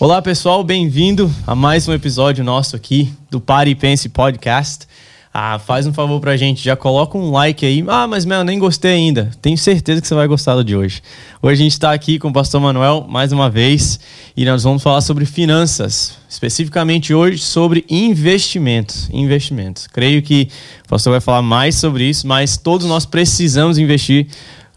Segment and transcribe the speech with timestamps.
[0.00, 4.86] Olá pessoal, bem-vindo a mais um episódio nosso aqui do Pare e Pense Podcast.
[5.34, 7.84] Ah, faz um favor pra gente, já coloca um like aí.
[7.88, 9.28] Ah, mas Mel, nem gostei ainda.
[9.42, 11.02] Tenho certeza que você vai gostar do de hoje.
[11.42, 13.98] Hoje a gente está aqui com o pastor Manuel mais uma vez
[14.36, 19.10] e nós vamos falar sobre finanças, especificamente hoje sobre investimentos.
[19.12, 19.88] Investimentos.
[19.88, 20.48] Creio que
[20.86, 24.28] o pastor vai falar mais sobre isso, mas todos nós precisamos investir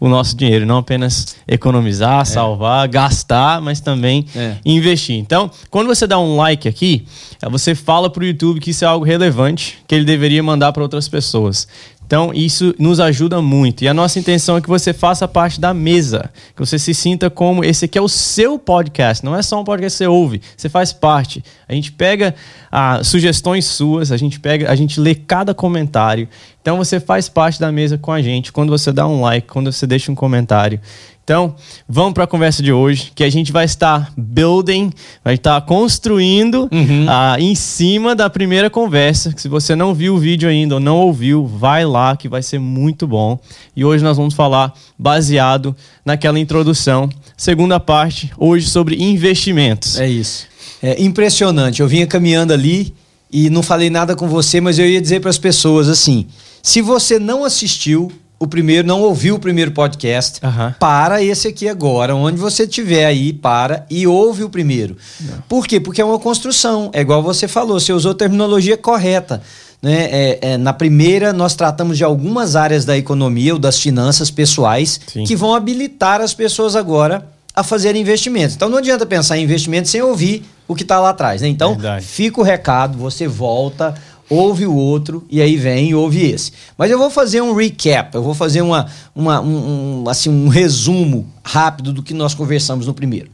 [0.02, 2.24] o nosso dinheiro, não apenas economizar, é.
[2.24, 4.56] salvar, gastar, mas também é.
[4.64, 5.14] investir.
[5.14, 7.06] Então, quando você dá um like aqui,
[7.48, 10.82] você fala para o YouTube que isso é algo relevante, que ele deveria mandar para
[10.82, 11.68] outras pessoas.
[12.12, 13.82] Então, isso nos ajuda muito.
[13.82, 17.30] E a nossa intenção é que você faça parte da mesa, que você se sinta
[17.30, 20.42] como esse aqui é o seu podcast, não é só um podcast que você ouve,
[20.54, 21.42] você faz parte.
[21.66, 22.34] A gente pega
[22.70, 26.28] ah, sugestões suas, a gente pega, a gente lê cada comentário.
[26.60, 29.72] Então, você faz parte da mesa com a gente quando você dá um like, quando
[29.72, 30.78] você deixa um comentário.
[31.24, 31.54] Então,
[31.88, 34.90] vamos para a conversa de hoje, que a gente vai estar building,
[35.24, 37.06] vai estar construindo uhum.
[37.06, 39.32] uh, em cima da primeira conversa.
[39.36, 42.58] Se você não viu o vídeo ainda ou não ouviu, vai lá que vai ser
[42.58, 43.38] muito bom.
[43.76, 50.00] E hoje nós vamos falar baseado naquela introdução, segunda parte, hoje sobre investimentos.
[50.00, 50.46] É isso.
[50.82, 51.80] É impressionante.
[51.80, 52.92] Eu vinha caminhando ali
[53.32, 56.26] e não falei nada com você, mas eu ia dizer para as pessoas assim:
[56.60, 58.10] se você não assistiu
[58.42, 60.72] o primeiro, não ouviu o primeiro podcast, uhum.
[60.76, 64.96] para esse aqui agora, onde você estiver aí, para e ouve o primeiro.
[65.20, 65.42] Não.
[65.48, 65.78] Por quê?
[65.78, 69.40] Porque é uma construção, é igual você falou, você usou terminologia correta.
[69.80, 70.08] Né?
[70.10, 75.00] É, é, na primeira, nós tratamos de algumas áreas da economia ou das finanças pessoais
[75.06, 75.22] Sim.
[75.22, 78.56] que vão habilitar as pessoas agora a fazer investimentos.
[78.56, 81.42] Então não adianta pensar em investimento sem ouvir o que está lá atrás.
[81.42, 81.48] Né?
[81.48, 82.04] Então, Verdade.
[82.04, 83.94] fica o recado, você volta
[84.32, 86.52] ouve o outro e aí vem e ouve esse.
[86.76, 90.48] Mas eu vou fazer um recap, eu vou fazer uma, uma um, um, assim, um
[90.48, 93.30] resumo rápido do que nós conversamos no primeiro.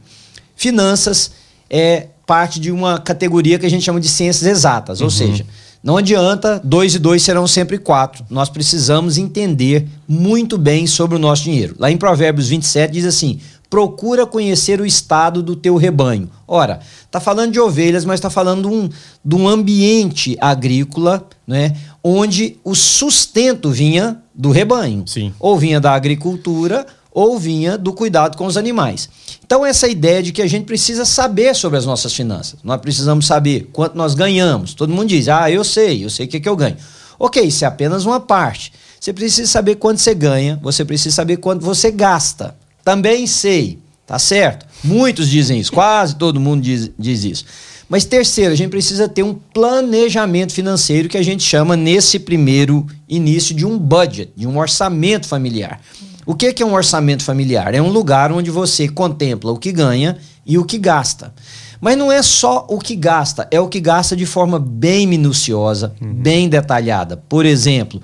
[0.55, 1.31] Finanças
[1.69, 5.05] é parte de uma categoria que a gente chama de ciências exatas, uhum.
[5.05, 5.45] ou seja,
[5.81, 8.25] não adianta dois e dois serão sempre quatro.
[8.29, 11.75] Nós precisamos entender muito bem sobre o nosso dinheiro.
[11.79, 13.39] Lá em Provérbios 27 diz assim:
[13.69, 16.29] procura conhecer o estado do teu rebanho.
[16.47, 18.89] Ora, está falando de ovelhas, mas está falando de um,
[19.23, 25.03] de um ambiente agrícola, né, onde o sustento vinha do rebanho.
[25.05, 25.33] Sim.
[25.39, 29.09] Ou vinha da agricultura, ou vinha do cuidado com os animais.
[29.45, 32.59] Então, essa ideia de que a gente precisa saber sobre as nossas finanças.
[32.63, 34.73] Nós precisamos saber quanto nós ganhamos.
[34.73, 36.77] Todo mundo diz, ah, eu sei, eu sei o que, é que eu ganho.
[37.17, 38.71] Ok, isso é apenas uma parte.
[38.99, 42.55] Você precisa saber quanto você ganha, você precisa saber quanto você gasta.
[42.83, 44.65] Também sei, tá certo?
[44.83, 47.45] Muitos dizem isso, quase todo mundo diz, diz isso.
[47.89, 52.85] Mas terceiro, a gente precisa ter um planejamento financeiro que a gente chama nesse primeiro
[53.07, 55.81] início de um budget, de um orçamento familiar.
[56.23, 57.73] O que é um orçamento familiar?
[57.73, 61.33] É um lugar onde você contempla o que ganha e o que gasta.
[61.81, 65.95] Mas não é só o que gasta, é o que gasta de forma bem minuciosa,
[65.99, 66.13] uhum.
[66.13, 67.17] bem detalhada.
[67.17, 67.99] Por exemplo,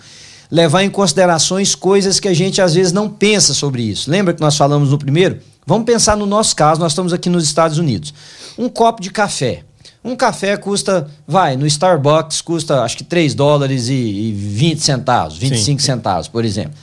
[0.52, 4.10] levar em considerações coisas que a gente às vezes não pensa sobre isso.
[4.10, 5.40] Lembra que nós falamos no primeiro?
[5.66, 8.14] Vamos pensar no nosso caso, nós estamos aqui nos Estados Unidos.
[8.58, 9.64] Um copo de café.
[10.04, 15.82] Um café custa, vai, no Starbucks custa acho que 3 dólares e, 20 centavos, 25
[15.82, 15.86] Sim.
[15.86, 16.74] centavos, por exemplo.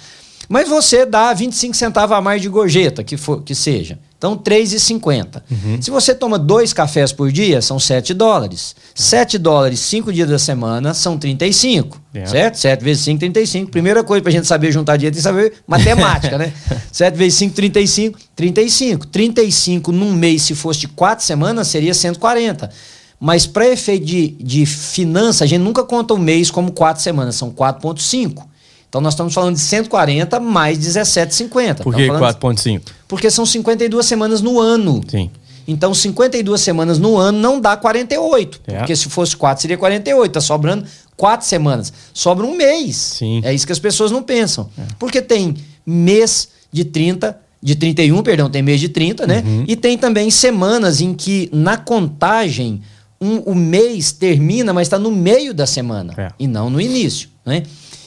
[0.48, 3.98] Mas você dá 25 centavos a mais de gorjeta, que, for, que seja.
[4.22, 5.42] Então, 3,50.
[5.50, 5.82] Uhum.
[5.82, 8.76] Se você toma dois cafés por dia, são 7 dólares.
[8.94, 12.00] 7 dólares, 5 dias da semana, são 35.
[12.14, 12.30] Yeah.
[12.30, 12.54] Certo?
[12.56, 13.70] 7 vezes 5, 35.
[13.72, 16.52] Primeira coisa para a gente saber juntar dinheiro, tem que saber matemática, né?
[16.92, 18.18] 7 vezes 5, 35.
[18.36, 19.06] 35.
[19.08, 22.70] 35 num mês, se fosse de 4 semanas, seria 140.
[23.18, 27.34] Mas para efeito de, de finança, a gente nunca conta o mês como 4 semanas,
[27.34, 28.44] são 4,5.
[28.88, 31.82] Então nós estamos falando de 140 mais 17,50.
[31.82, 32.82] Por que 4,5?
[33.12, 35.02] Porque são 52 semanas no ano.
[35.06, 35.30] Sim.
[35.68, 38.62] Então 52 semanas no ano não dá 48.
[38.66, 38.78] É.
[38.78, 40.30] Porque se fosse 4 seria 48.
[40.30, 41.92] Está sobrando 4 semanas.
[42.14, 42.96] Sobra um mês.
[42.96, 43.42] Sim.
[43.44, 44.70] É isso que as pessoas não pensam.
[44.78, 44.82] É.
[44.98, 49.42] Porque tem mês de 30, de 31, perdão, tem mês de 30, né?
[49.44, 49.64] Uhum.
[49.68, 52.80] E tem também semanas em que na contagem
[53.20, 56.30] um, o mês termina, mas está no meio da semana é.
[56.38, 57.62] e não no início, né?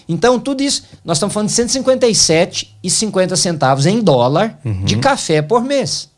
[0.08, 4.84] Então, tudo isso, nós estamos falando de 157,50 centavos em dólar uhum.
[4.84, 6.10] de café por mês.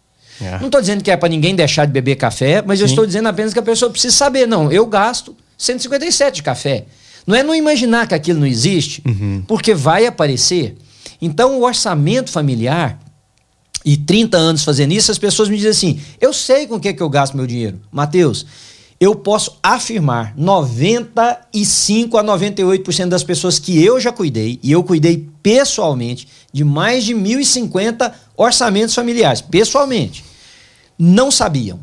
[0.42, 0.60] É.
[0.60, 2.84] Não estou dizendo que é para ninguém deixar de beber café, mas Sim.
[2.84, 4.46] eu estou dizendo apenas que a pessoa precisa saber.
[4.46, 6.86] Não, eu gasto 157 de café.
[7.26, 9.44] Não é não imaginar que aquilo não existe, uhum.
[9.48, 10.78] porque vai aparecer.
[11.22, 13.00] Então, o orçamento familiar,
[13.88, 16.94] e 30 anos fazendo isso, as pessoas me dizem assim: eu sei com o que,
[16.94, 17.80] que eu gasto meu dinheiro.
[17.90, 18.46] Mateus,
[19.00, 25.30] eu posso afirmar 95 a 98% das pessoas que eu já cuidei, e eu cuidei
[25.44, 30.26] pessoalmente de mais de 1.050 orçamentos familiares, pessoalmente,
[30.98, 31.80] não sabiam.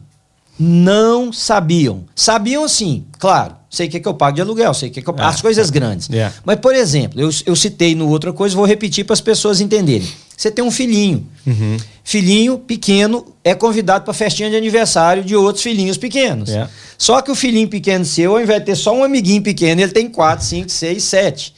[0.58, 2.04] não sabiam.
[2.14, 3.56] Sabiam sim, claro.
[3.70, 5.14] Sei o que, é que eu pago de aluguel, sei o que, é que eu
[5.18, 5.22] É.
[5.22, 6.08] As coisas grandes.
[6.08, 6.32] Yeah.
[6.44, 10.08] Mas, por exemplo, eu, eu citei no outra coisa, vou repetir para as pessoas entenderem.
[10.36, 11.26] Você tem um filhinho.
[11.44, 11.76] Uhum.
[12.06, 16.50] Filhinho pequeno é convidado para festinha de aniversário de outros filhinhos pequenos.
[16.50, 16.70] Yeah.
[16.98, 19.90] Só que o filhinho pequeno seu, ao invés de ter só um amiguinho pequeno, ele
[19.90, 21.54] tem quatro, cinco, seis, sete.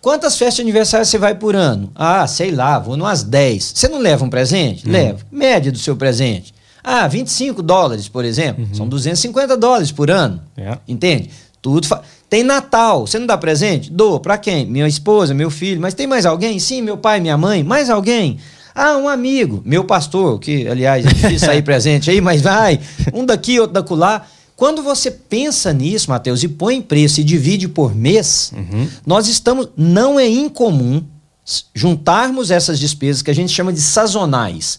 [0.00, 1.90] Quantas festas de aniversário você vai por ano?
[1.94, 3.72] Ah, sei lá, vou numas 10.
[3.74, 4.86] Você não leva um presente?
[4.88, 5.18] Leva.
[5.32, 6.54] Média do seu presente.
[6.84, 8.68] Ah, 25 dólares, por exemplo.
[8.74, 10.40] São 250 dólares por ano.
[10.56, 10.80] Yeah.
[10.86, 11.30] Entende?
[11.60, 13.90] Tudo fa- Tem Natal, você não dá presente?
[13.90, 14.20] Dou.
[14.20, 14.64] Pra quem?
[14.66, 15.80] Minha esposa, meu filho.
[15.80, 16.58] Mas tem mais alguém?
[16.60, 17.64] Sim, meu pai, minha mãe.
[17.64, 18.38] Mais alguém?
[18.80, 19.60] Ah, um amigo.
[19.64, 22.78] Meu pastor, que aliás é difícil sair presente aí, mas vai.
[23.12, 24.24] Um daqui, outro da lá.
[24.54, 28.52] Quando você pensa nisso, Mateus, e põe preço e divide por mês,
[29.04, 29.68] nós estamos.
[29.76, 31.02] Não é incomum
[31.74, 34.78] juntarmos essas despesas que a gente chama de sazonais.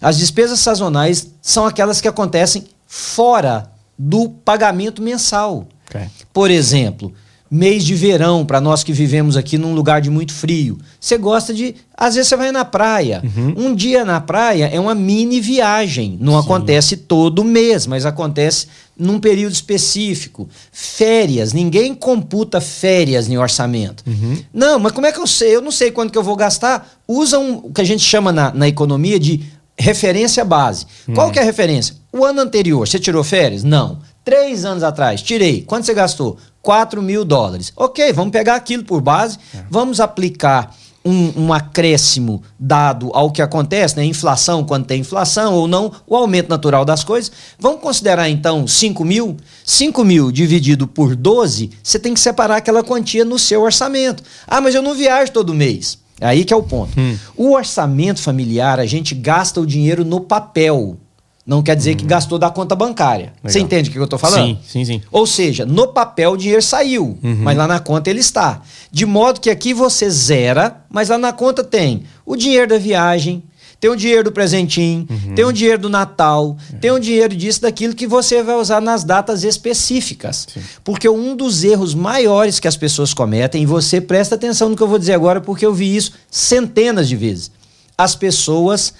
[0.00, 5.68] As despesas sazonais são aquelas que acontecem fora do pagamento mensal.
[5.88, 6.00] Ok.
[6.32, 7.12] Por exemplo,
[7.50, 10.78] mês de verão, para nós que vivemos aqui num lugar de muito frio.
[11.00, 11.74] Você gosta de.
[11.96, 13.22] Às vezes você vai na praia.
[13.56, 16.18] Um dia na praia é uma mini viagem.
[16.20, 18.66] Não acontece todo mês, mas acontece
[18.98, 20.48] num período específico.
[20.72, 21.52] Férias.
[21.52, 24.04] Ninguém computa férias em orçamento.
[24.52, 25.54] Não, mas como é que eu sei?
[25.54, 26.88] Eu não sei quanto que eu vou gastar.
[27.06, 29.44] Usa um, o que a gente chama na, na economia de
[29.78, 30.86] referência base.
[31.14, 31.94] Qual que é a referência?
[32.12, 33.62] O ano anterior, você tirou férias?
[33.62, 33.98] Não.
[34.24, 35.62] Três anos atrás, tirei.
[35.62, 36.36] Quanto você gastou?
[36.66, 37.72] 4 mil dólares.
[37.76, 39.38] Ok, vamos pegar aquilo por base,
[39.70, 40.74] vamos aplicar
[41.04, 44.04] um, um acréscimo dado ao que acontece, né?
[44.04, 47.30] Inflação, quando tem inflação ou não, o aumento natural das coisas.
[47.56, 49.36] Vamos considerar então 5 mil?
[49.64, 54.24] 5 mil dividido por 12, você tem que separar aquela quantia no seu orçamento.
[54.44, 55.98] Ah, mas eu não viajo todo mês.
[56.20, 56.98] Aí que é o ponto.
[57.36, 60.98] O orçamento familiar, a gente gasta o dinheiro no papel.
[61.46, 63.32] Não quer dizer que gastou da conta bancária.
[63.40, 63.66] Você Legal.
[63.66, 64.44] entende o que eu estou falando?
[64.44, 65.02] Sim, sim, sim.
[65.12, 68.62] Ou seja, no papel o dinheiro saiu, mas lá na conta ele está.
[68.90, 73.44] De modo que aqui você zera, mas lá na conta tem o dinheiro da viagem,
[73.78, 75.06] tem o dinheiro do presentinho,
[75.36, 79.04] tem o dinheiro do Natal, tem o dinheiro disso, daquilo que você vai usar nas
[79.04, 80.48] datas específicas.
[80.82, 84.82] Porque um dos erros maiores que as pessoas cometem, e você presta atenção no que
[84.82, 87.52] eu vou dizer agora, porque eu vi isso centenas de vezes.
[87.96, 88.92] As pessoas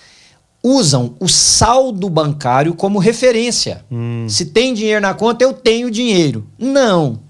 [0.66, 3.84] usam o saldo bancário como referência.
[4.28, 6.44] Se tem dinheiro na conta, eu tenho dinheiro.
[6.58, 7.20] Não.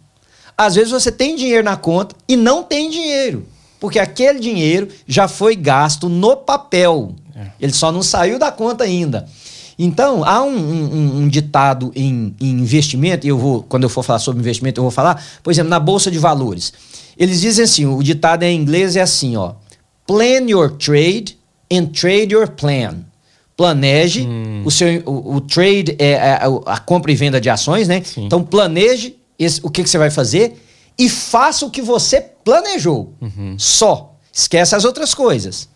[0.57, 3.47] Às vezes você tem dinheiro na conta e não tem dinheiro.
[3.79, 7.15] Porque aquele dinheiro já foi gasto no papel.
[7.61, 9.29] Ele só não saiu da conta ainda.
[9.79, 14.03] Então, há um, um- um ditado em, em investimento, e eu vou, quando eu for
[14.03, 16.73] falar sobre investimento, eu vou falar, por exemplo, na Bolsa de Valores.
[17.19, 19.53] Eles dizem assim: o ditado em inglês é assim, ó.
[20.07, 21.37] Plan your trade
[21.71, 23.05] and trade your plan.
[23.57, 24.29] Planeje
[24.65, 28.03] o seu o, o trade é a, a compra e venda de ações, né?
[28.05, 28.27] Sim.
[28.27, 30.63] Então planeje esse- o que, que você vai fazer
[30.99, 33.15] e faça o que você planejou.
[33.59, 34.15] Só.
[34.33, 35.69] Esquece as outras coisas.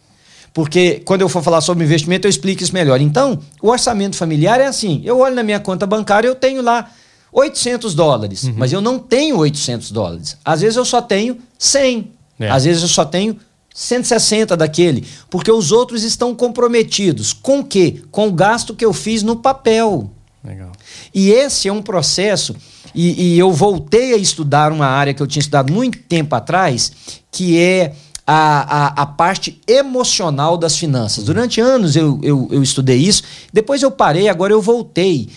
[0.52, 3.00] Porque quando eu for falar sobre investimento, eu explico isso melhor.
[3.00, 6.90] Então, o orçamento familiar é assim: eu olho na minha conta bancária, eu tenho lá
[7.32, 10.36] 800 dólares, mas eu não tenho 800 dólares.
[10.44, 12.10] Às vezes eu só tenho 100.
[12.40, 12.50] É.
[12.50, 13.36] Às vezes eu só tenho
[13.80, 18.02] 160 daquele, porque os outros estão comprometidos com o quê?
[18.10, 20.10] Com o gasto que eu fiz no papel.
[20.44, 20.70] Legal.
[21.14, 22.54] E esse é um processo,
[22.94, 26.92] e, e eu voltei a estudar uma área que eu tinha estudado muito tempo atrás,
[27.32, 27.94] que é
[28.26, 31.24] a, a, a parte emocional das finanças.
[31.24, 35.30] Durante anos eu, eu, eu estudei isso, depois eu parei, agora eu voltei.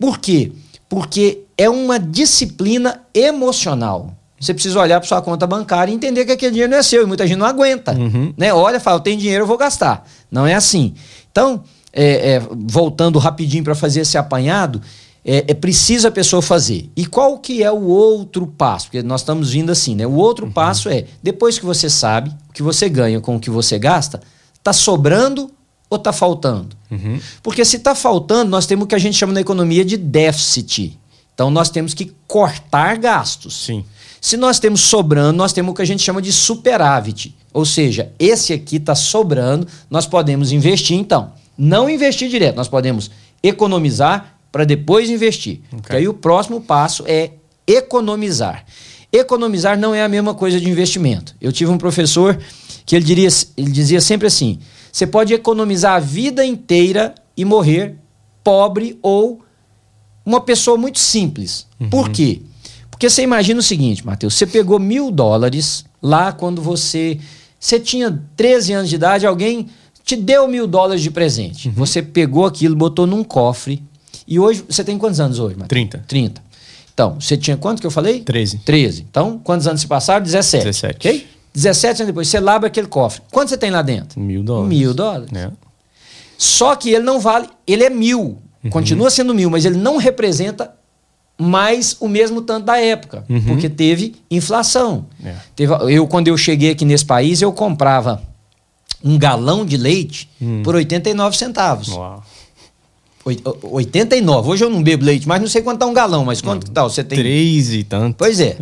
[0.00, 0.52] Por quê?
[0.88, 4.16] Porque é uma disciplina emocional.
[4.44, 7.02] Você precisa olhar para sua conta bancária e entender que aquele dinheiro não é seu,
[7.02, 7.94] e muita gente não aguenta.
[8.36, 8.52] Né?
[8.52, 10.06] Olha, fala, eu tenho dinheiro, eu vou gastar.
[10.30, 10.94] Não é assim.
[11.30, 14.82] Então, é, é, voltando rapidinho para fazer esse apanhado,
[15.24, 16.90] é, é preciso a pessoa fazer.
[16.94, 18.86] E qual que é o outro passo?
[18.86, 20.06] Porque nós estamos vindo assim, né?
[20.06, 23.48] O outro passo é, depois que você sabe o que você ganha com o que
[23.48, 24.20] você gasta,
[24.62, 25.50] tá sobrando
[25.88, 26.76] ou tá faltando?
[27.42, 30.98] Porque se tá faltando, nós temos o que a gente chama na economia de déficit.
[31.34, 33.64] Então nós temos que cortar gastos.
[33.64, 33.84] Sim.
[34.24, 37.36] Se nós temos sobrando, nós temos o que a gente chama de superávit.
[37.52, 41.32] Ou seja, esse aqui está sobrando, nós podemos investir então.
[41.58, 43.10] Não investir direto, nós podemos
[43.42, 45.60] economizar para depois investir.
[45.68, 47.32] Porque aí o próximo passo é
[47.66, 48.64] economizar.
[49.12, 51.36] Economizar não é a mesma coisa de investimento.
[51.38, 52.40] Eu tive um professor
[52.86, 53.28] que ele, diria,
[53.58, 54.58] ele dizia sempre assim:
[54.90, 57.98] você pode economizar a vida inteira e morrer
[58.42, 59.44] pobre ou
[60.24, 61.66] uma pessoa muito simples.
[61.90, 62.40] Por quê?
[62.94, 67.18] Porque você imagina o seguinte, Matheus, você pegou mil dólares lá quando você,
[67.58, 69.66] você tinha 13 anos de idade, alguém
[70.04, 71.68] te deu mil dólares de presente.
[71.70, 73.82] Você pegou aquilo, botou num cofre
[74.28, 75.68] E hoje, você tem quantos anos hoje, Matheus?
[75.68, 76.04] 30.
[76.06, 76.42] 30.
[76.94, 78.20] Então, você tinha quanto que eu falei?
[78.20, 78.58] 13.
[78.58, 79.06] 13.
[79.10, 80.22] Então, quantos anos se passaram?
[80.22, 80.64] 17.
[80.64, 80.96] 17.
[80.96, 81.26] Ok?
[81.52, 83.22] 17 anos depois, você abre aquele cofre.
[83.32, 84.20] Quanto você tem lá dentro?
[84.20, 84.68] Mil dólares.
[84.68, 85.28] Mil dólares.
[85.34, 85.50] É.
[86.38, 88.38] Só que ele não vale, ele é mil.
[88.62, 88.70] Uhum.
[88.70, 90.72] Continua sendo mil, mas ele não representa
[91.38, 93.24] mais o mesmo tanto da época.
[93.28, 93.40] Uhum.
[93.42, 95.06] Porque teve inflação.
[95.24, 95.34] É.
[95.56, 98.22] Teve, eu, quando eu cheguei aqui nesse país, eu comprava
[99.02, 100.62] um galão de leite Hum.
[100.64, 101.88] por 89 centavos.
[101.88, 102.22] Uau.
[103.26, 104.50] Oi- 89.
[104.50, 106.70] Hoje eu não bebo leite, mas não sei quanto tá um galão, mas quanto que
[106.70, 106.82] tá?
[106.82, 107.18] Você tem.
[107.18, 108.16] Três e tanto.
[108.18, 108.56] Pois é.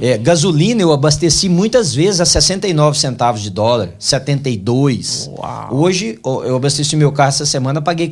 [0.00, 0.10] É.
[0.12, 5.30] É, gasolina eu abasteci muitas vezes a 69 centavos de dólar, 72.
[5.38, 5.68] Uau.
[5.76, 8.08] Hoje eu abasteci meu carro essa semana, paguei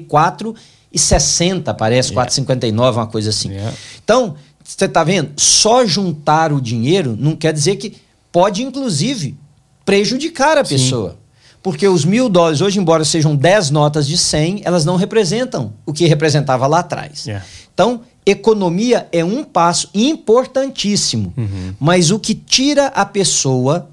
[0.95, 3.51] 4,60, parece, 4,59, uma coisa assim.
[3.51, 3.73] Yeah.
[4.03, 5.33] Então, você tá vendo?
[5.37, 7.97] Só juntar o dinheiro não quer dizer que
[8.33, 9.37] pode, inclusive,
[9.85, 10.75] prejudicar a Sim.
[10.77, 11.19] pessoa.
[11.63, 15.93] Porque os mil dólares, hoje, embora sejam 10 notas de 100, elas não representam o
[15.93, 17.27] que representava lá atrás.
[17.27, 17.45] Yeah.
[17.75, 21.75] Então, economia é um passo importantíssimo, Uhum.
[21.79, 23.91] mas o que tira a pessoa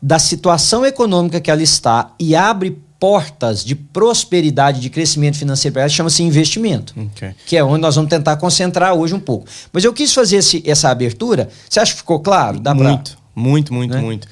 [0.00, 5.82] da situação econômica que ela está e abre portas de prosperidade, de crescimento financeiro para
[5.82, 6.94] ela, chama-se investimento.
[6.96, 7.30] Ok.
[7.46, 9.44] Que é onde nós vamos tentar concentrar hoje um pouco.
[9.72, 11.48] Mas eu quis fazer esse- essa abertura.
[11.68, 12.60] Você acha que ficou claro?
[12.60, 13.98] Dá pra- muito, muito, muito, Né?
[13.98, 14.04] Uhum.
[14.06, 14.28] muito.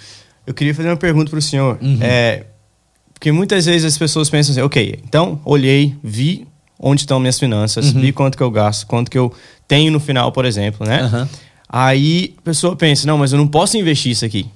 [0.47, 1.81] Eu queria fazer uma pergunta para o senhor.
[2.01, 2.45] É,
[3.13, 6.47] porque muitas vezes as pessoas pensam assim, ok, então olhei, vi
[6.79, 8.01] onde estão minhas finanças, Uhum.
[8.01, 9.33] vi quanto que eu gasto, quanto que eu
[9.67, 11.01] tenho no final, por exemplo, né?
[11.01, 11.29] Aham.
[11.69, 14.47] Aí a pessoa pensa, não, mas eu não posso investir isso aqui.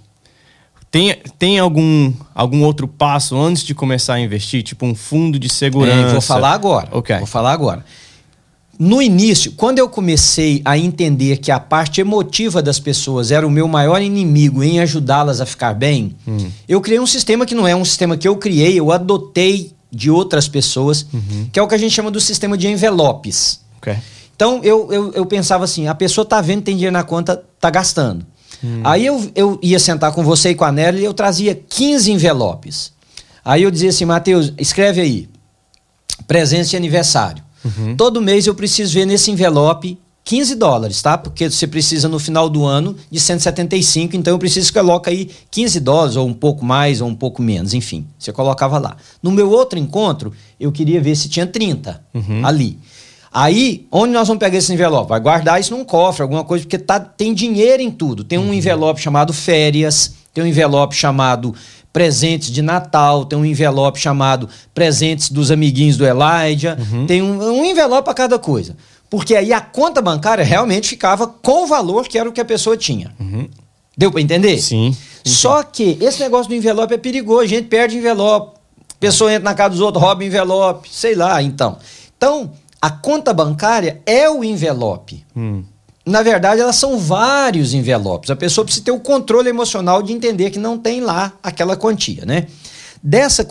[0.95, 4.63] Tem, tem algum, algum outro passo antes de começar a investir?
[4.63, 6.09] Tipo um fundo de segurança?
[6.11, 6.87] É, vou falar agora.
[6.93, 7.17] Ok.
[7.19, 7.85] Vou falar agora.
[8.79, 13.51] No início, quando eu comecei a entender que a parte emotiva das pessoas era o
[13.51, 16.49] meu maior inimigo em ajudá-las a ficar bem, Hum.
[16.69, 20.13] eu criei um sistema que não é um sistema que eu criei, eu adotei de
[20.13, 21.49] outras pessoas, Uhum.
[21.53, 23.61] que é o que a gente chama do sistema de envelopes.
[23.79, 23.97] Ok.
[24.37, 27.69] Então eu, eu, eu pensava assim: a pessoa tá vendo, tem dinheiro na conta, tá
[27.69, 28.25] gastando.
[28.83, 32.13] Aí eu, eu ia sentar com você e com a Nelly e eu trazia 15
[32.13, 32.93] envelopes.
[33.45, 35.29] Aí eu dizia assim: Matheus, escreve aí,
[36.27, 37.43] presente de aniversário.
[37.97, 41.19] Todo mês eu preciso ver nesse envelope 15 dólares, tá?
[41.19, 45.31] Porque você precisa no final do ano de 175, então eu preciso que coloque aí
[45.51, 48.07] 15 dólares, ou um pouco mais, ou um pouco menos, enfim.
[48.19, 48.97] Você colocava lá.
[49.23, 52.03] No meu outro encontro, eu queria ver se tinha 30
[52.43, 52.79] ali.
[53.37, 55.09] Aí, onde nós vamos pegar esse envelope?
[55.09, 58.23] Vai guardar isso num cofre, alguma coisa, porque tá, tem dinheiro em tudo.
[58.23, 61.53] Tem um envelope chamado férias, tem um envelope chamado
[61.93, 67.65] presentes de Natal, tem um envelope chamado presentes dos amiguinhos do Elijah, tem um, um
[67.65, 68.77] envelope para cada coisa.
[69.11, 72.45] Porque aí a conta bancária realmente ficava com o valor que era o que a
[72.45, 73.13] pessoa tinha.
[73.99, 74.59] Deu para entender?
[74.59, 74.93] Sim.
[74.93, 78.59] sim, Só que esse negócio do envelope é perigoso, a gente perde envelope.
[79.01, 81.79] Pessoa entra na casa dos outros, rouba envelope, sei lá, então.
[82.17, 82.53] Então,
[82.85, 85.25] a conta bancária é o envelope.
[85.35, 85.65] Hum.
[86.05, 88.29] Na verdade, elas são vários envelopes.
[88.29, 92.27] A pessoa precisa ter o controle emocional de entender que não tem lá aquela quantia,
[92.27, 92.47] né?
[93.03, 93.49] Dessa,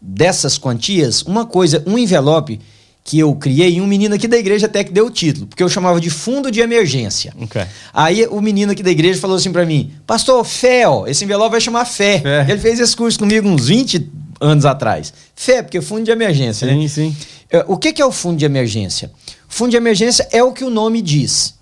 [0.00, 2.60] dessas quantias, uma coisa, um envelope
[3.04, 5.68] que eu criei, um menino aqui da igreja até que deu o título, porque eu
[5.68, 7.34] chamava de fundo de emergência.
[7.38, 7.60] Ok.
[7.92, 11.50] Aí o menino aqui da igreja falou assim pra mim: Pastor, fé, ó, esse envelope
[11.50, 12.20] vai chamar fé.
[12.20, 12.46] Fé.
[12.48, 14.10] Ele fez esse curso comigo uns 20
[14.40, 15.12] anos atrás.
[15.36, 16.72] Fé, porque fundo de emergência, né?
[16.72, 17.16] Sim, sim.
[17.52, 19.10] É, O que que é o fundo de emergência?
[19.48, 21.54] Fundo de emergência é o que o nome diz.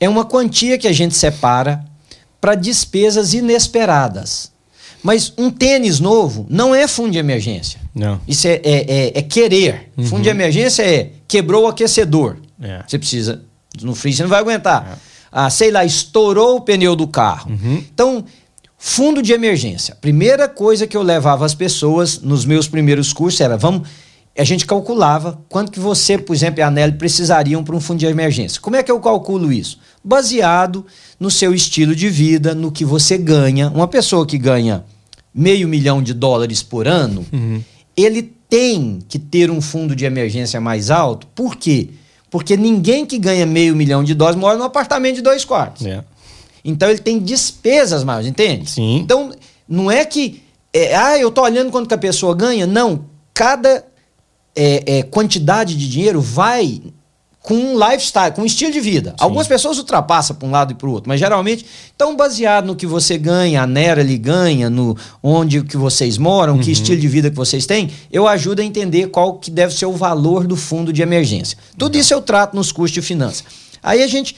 [0.00, 1.84] É uma quantia que a gente separa
[2.40, 4.50] para despesas inesperadas.
[5.02, 7.78] Mas um tênis novo não é fundo de emergência.
[7.94, 8.20] Não.
[8.26, 8.84] Isso é, é-
[9.14, 9.92] é- é querer.
[10.08, 12.36] Fundo de emergência é quebrou o aquecedor.
[12.60, 12.82] É.
[12.86, 13.42] Você precisa.
[13.80, 14.98] No frio você não vai aguentar.
[15.30, 17.50] Ah, sei lá, estourou o pneu do carro.
[17.92, 18.24] Então,
[18.78, 19.94] fundo de emergência.
[20.00, 23.86] Primeira coisa que eu levava as pessoas nos meus primeiros cursos era, vamos.
[24.38, 27.98] A gente calculava quanto que você, por exemplo, e a Nelly precisariam para um fundo
[27.98, 28.60] de emergência.
[28.60, 29.78] Como é que eu calculo isso?
[30.04, 30.84] Baseado
[31.18, 33.70] no seu estilo de vida, no que você ganha.
[33.70, 34.84] Uma pessoa que ganha
[35.34, 37.24] meio milhão de dólares por ano,
[37.96, 41.26] ele tem que ter um fundo de emergência mais alto.
[41.28, 41.90] Por quê?
[42.30, 45.86] Porque ninguém que ganha meio milhão de dólares mora num apartamento de dois quartos.
[45.86, 46.04] É.
[46.64, 48.68] Então ele tem despesas maiores, entende?
[48.68, 48.96] Sim.
[48.96, 49.32] Então,
[49.68, 50.42] não é que.
[50.72, 52.66] é, ah, eu tô olhando quanto que a pessoa ganha.
[52.66, 53.04] Não.
[53.32, 53.84] Cada
[54.56, 56.80] é, é, quantidade de dinheiro vai
[57.46, 59.14] com um lifestyle, com um estilo de vida.
[59.20, 62.74] Algumas pessoas ultrapassam para um lado e para o outro, mas geralmente estão baseado no
[62.74, 67.06] que você ganha, a Nera lhe ganha, no onde que vocês moram, que estilo de
[67.06, 70.56] vida que vocês têm, eu ajudo a entender qual que deve ser o valor do
[70.56, 71.56] fundo de emergência.
[71.78, 73.44] Tudo isso eu trato nos custos de finanças.
[73.80, 74.34] Aí a gente,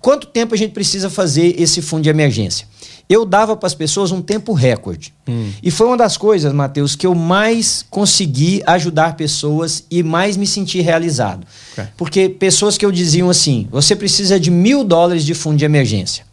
[0.00, 2.66] quanto tempo a gente precisa fazer esse fundo de emergência?
[3.08, 5.14] Eu dava para as pessoas um tempo recorde.
[5.26, 5.50] Hum.
[5.62, 10.46] E foi uma das coisas, Matheus, que eu mais consegui ajudar pessoas e mais me
[10.46, 11.46] senti realizado.
[11.72, 11.84] Ok.
[11.96, 16.26] Porque pessoas que eu diziam assim: você precisa de mil dólares de fundo de emergência.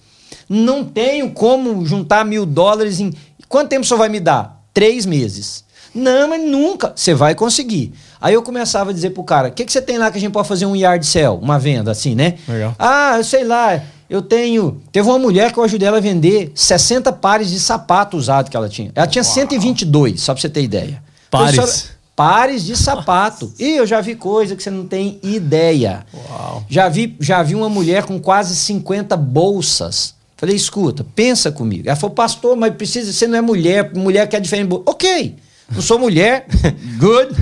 [0.50, 3.14] Não tenho como juntar mil dólares em.
[3.48, 4.62] Quanto tempo você vai me dar?
[4.74, 5.64] Três meses.
[5.94, 6.92] Não, mas nunca.
[6.94, 7.94] Você vai conseguir.
[8.20, 10.22] Aí eu começava a dizer pro cara: o que, que você tem lá que a
[10.22, 11.38] gente pode fazer um yard sale?
[11.42, 12.36] Uma venda assim, né?
[12.48, 12.76] Legal.
[12.78, 14.82] Ah, sei lá, eu tenho.
[14.92, 18.58] Teve uma mulher que eu ajudei ela a vender 60 pares de sapato usado que
[18.58, 18.92] ela tinha.
[18.94, 21.02] Ela tinha 122, só pra você ter ideia.
[21.30, 21.56] Pares?
[21.56, 23.54] Professora, Pares de sapato.
[23.60, 26.06] E eu já vi coisa que você não tem ideia.
[26.14, 26.64] Uau.
[26.70, 30.16] Já vi, já vi uma mulher com quase 50 bolsas.
[30.38, 31.88] Falei, escuta, pensa comigo.
[31.88, 34.82] Ela falou, pastor, mas precisa, você não é mulher, mulher quer diferente.
[34.86, 35.36] Ok,
[35.74, 36.46] não sou mulher,
[37.00, 37.34] good,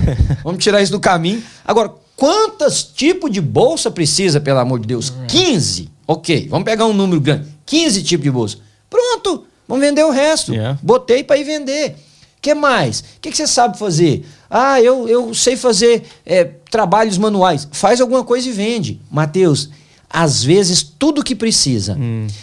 [0.42, 1.42] vamos tirar isso do caminho.
[1.64, 5.12] Agora, quantos tipos de bolsa precisa, pelo amor de Deus?
[5.28, 5.88] 15.
[6.06, 7.46] Ok, vamos pegar um número grande.
[7.66, 8.58] 15 tipos de bolsa.
[8.90, 10.52] Pronto, vamos vender o resto.
[10.52, 10.78] Yeah.
[10.82, 11.96] Botei para ir vender.
[12.42, 13.00] que mais?
[13.00, 14.26] O que, que você sabe fazer?
[14.50, 17.66] Ah, eu, eu sei fazer é, trabalhos manuais.
[17.72, 19.00] Faz alguma coisa e vende.
[19.10, 19.70] Mateus,
[20.10, 21.96] às vezes tudo que precisa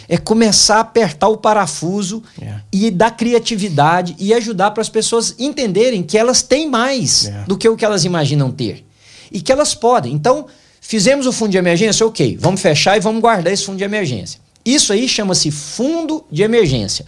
[0.08, 2.64] é começar a apertar o parafuso Yeah.
[2.72, 7.46] e dar criatividade e ajudar para as pessoas entenderem que elas têm mais Yeah.
[7.46, 8.84] do que o que elas imaginam ter.
[9.30, 10.12] E que elas podem.
[10.12, 10.46] Então,
[10.82, 14.38] fizemos o fundo de emergência, ok, vamos fechar e vamos guardar esse fundo de emergência.
[14.64, 17.06] Isso aí chama-se fundo de emergência.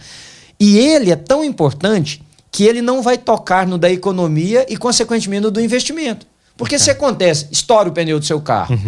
[0.59, 5.41] E ele é tão importante que ele não vai tocar no da economia e, consequentemente,
[5.43, 6.25] no do investimento.
[6.57, 8.79] Porque se acontece, estoura o pneu do seu carro,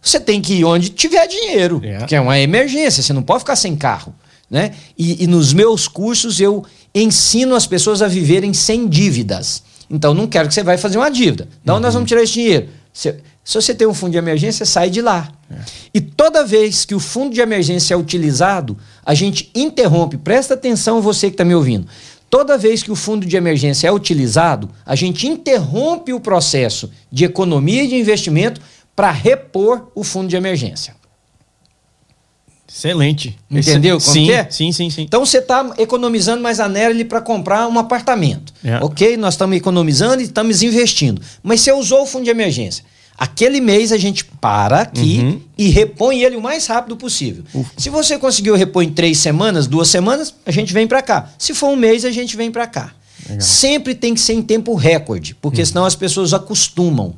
[0.00, 2.06] você tem que ir onde tiver dinheiro, Yeah.
[2.06, 4.14] que é uma emergência, você não pode ficar sem carro.
[4.48, 4.74] Né?
[4.96, 9.60] E, e nos meus cursos eu ensino as pessoas a viverem sem dívidas.
[9.90, 11.48] Então não quero que você vai fazer uma dívida.
[11.62, 12.68] Então nós vamos tirar esse dinheiro.
[12.92, 15.30] Se, se você tem um fundo de emergência, sai de lá.
[15.94, 20.16] E toda vez que o fundo de emergência é utilizado, a gente interrompe.
[20.16, 21.86] Presta atenção você que está me ouvindo.
[22.28, 27.24] Toda vez que o fundo de emergência é utilizado, a gente interrompe o processo de
[27.24, 28.60] economia e de investimento
[28.96, 30.96] para repor o fundo de emergência.
[32.68, 33.38] Excelente.
[33.48, 34.50] Entendeu como sim, é?
[34.50, 35.02] Sim, sim, sim.
[35.02, 38.52] Então você está economizando mais a Nerely para comprar um apartamento.
[38.64, 38.82] É.
[38.82, 39.16] Ok?
[39.16, 41.22] Nós estamos economizando e estamos investindo.
[41.44, 42.84] Mas você usou o fundo de emergência.
[43.18, 45.40] Aquele mês a gente para aqui Uhum.
[45.56, 47.44] e repõe ele o mais rápido possível.
[47.76, 51.30] Se você conseguiu repor em três semanas, duas semanas, a gente vem para cá.
[51.38, 52.92] Se for um mês, a gente vem para cá.
[53.40, 55.66] Sempre tem que ser em tempo recorde, porque Uhum.
[55.66, 57.14] senão as pessoas acostumam.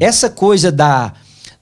[0.00, 1.12] Essa coisa da,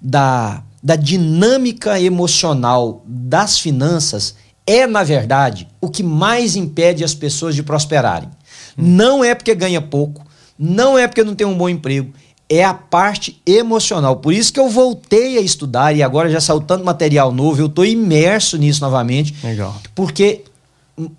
[0.01, 4.35] da, da dinâmica emocional das finanças
[4.67, 8.29] é, na verdade, o que mais impede as pessoas de prosperarem.
[8.77, 10.25] Não é porque ganha pouco,
[10.59, 12.13] não é porque não tem um bom emprego,
[12.53, 14.17] é a parte emocional.
[14.17, 17.67] Por isso que eu voltei a estudar e agora já saiu tanto material novo, eu
[17.67, 19.35] estou imerso nisso novamente.
[19.43, 19.75] Legal.
[19.95, 20.43] Porque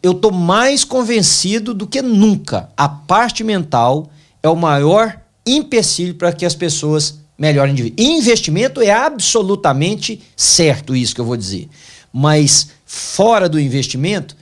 [0.03, 2.69] eu estou mais convencido do que nunca.
[2.77, 4.11] A parte mental
[4.43, 7.95] é o maior empecilho para que as pessoas melhorem de vida.
[7.99, 11.67] Investimento é absolutamente certo, isso que eu vou dizer.
[12.13, 14.35] Mas fora do investimento,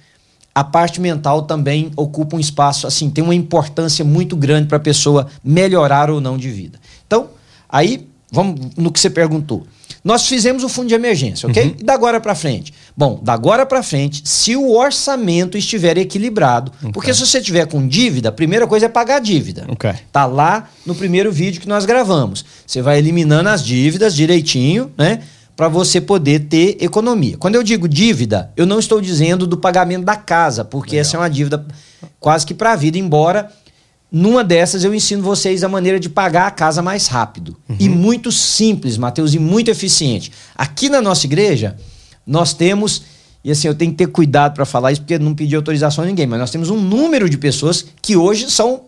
[0.54, 4.82] a parte mental também ocupa um espaço, assim, tem uma importância muito grande para a
[4.82, 6.81] pessoa melhorar ou não de vida.
[7.12, 7.28] Então,
[7.68, 9.68] aí, vamos no que você perguntou.
[10.02, 11.76] Nós fizemos o fundo de emergência, ok?
[11.78, 12.74] E da agora para frente?
[12.96, 17.86] Bom, da agora para frente, se o orçamento estiver equilibrado, porque se você tiver com
[17.86, 19.66] dívida, a primeira coisa é pagar a dívida.
[19.68, 19.92] Ok.
[20.10, 22.46] Tá lá no primeiro vídeo que nós gravamos.
[22.66, 25.20] Você vai eliminando as dívidas direitinho, né?
[25.56, 27.36] Para você poder ter economia.
[27.38, 31.20] Quando eu digo dívida, eu não estou dizendo do pagamento da casa, porque essa é
[31.20, 31.64] uma dívida
[32.20, 33.52] quase que para a vida, embora
[34.12, 37.56] numa dessas eu ensino vocês a maneira de pagar a casa mais rápido.
[37.80, 40.32] E muito simples, Mateus, e muito eficiente.
[40.56, 41.78] Aqui na nossa igreja,
[42.28, 43.04] nós temos,
[43.44, 46.08] e assim, eu tenho que ter cuidado para falar isso, porque não pedi autorização a
[46.08, 48.82] ninguém, mas nós temos um número de pessoas que hoje são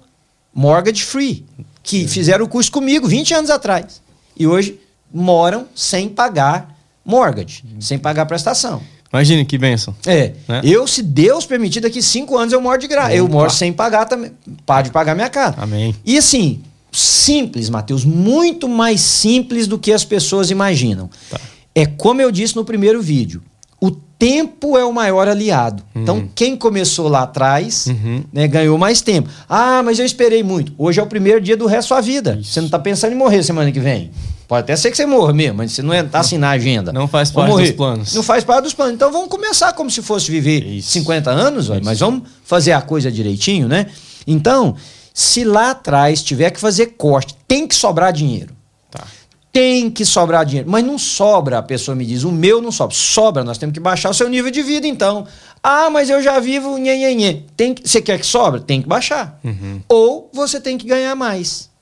[0.54, 1.46] mortgage free,
[1.82, 4.02] que fizeram o curso comigo 20 anos atrás.
[4.38, 4.80] E hoje
[5.14, 8.82] moram sem pagar mortgage, sem pagar prestação.
[9.14, 9.96] Imagine que bênção.
[10.08, 10.32] É.
[10.48, 10.62] Né?
[10.64, 13.14] Eu, se Deus permitir, daqui cinco anos eu moro de graça.
[13.14, 14.32] Eu moro sem pagar também.
[14.66, 15.56] Paro de pagar minha casa.
[15.60, 15.96] Amém.
[16.04, 21.10] E assim, simples, Mateus, muito mais simples do que as pessoas imaginam.
[21.30, 21.40] Tá.
[21.76, 23.44] É como eu disse no primeiro vídeo.
[23.80, 25.84] O tempo é o maior aliado.
[25.94, 28.24] Então, quem começou lá atrás Uhum.
[28.32, 29.30] né, ganhou mais tempo.
[29.50, 30.72] Ah, mas eu esperei muito.
[30.78, 32.40] Hoje é o primeiro dia do resto da sua vida.
[32.42, 34.12] Você não está pensando em morrer semana que vem.
[34.54, 36.94] Pode até ser que você morra mesmo, mas você não está assim na agenda.
[36.94, 38.14] Não faz parte dos planos.
[38.14, 38.94] Não faz parte dos planos.
[38.94, 40.92] Então vamos começar como se fosse viver Isso.
[40.92, 43.88] 50 anos, mas vamos fazer a coisa direitinho, né?
[44.28, 44.76] Então,
[45.12, 48.54] se lá atrás tiver que fazer corte, tem que sobrar dinheiro.
[48.92, 49.08] Tá.
[49.52, 50.70] tem que sobrar dinheiro.
[50.70, 52.24] Mas não sobra, a pessoa me diz.
[52.24, 52.96] O meu não sobra.
[52.96, 55.26] Sobra, nós temos que baixar o seu nível de vida, então.
[55.64, 57.42] Ah, mas eu já vivo nhê.
[57.58, 58.60] Tem que, você quer que sobra?
[58.60, 59.40] Tem que baixar.
[59.44, 59.82] Uhum.
[59.90, 61.73] Ou você tem que ganhar mais.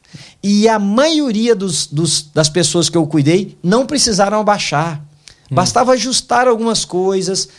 [0.43, 5.01] E a maioria dos, dos- das pessoas que eu cuidei não precisaram abaixar.
[5.49, 7.49] Bastava ajustar algumas coisas,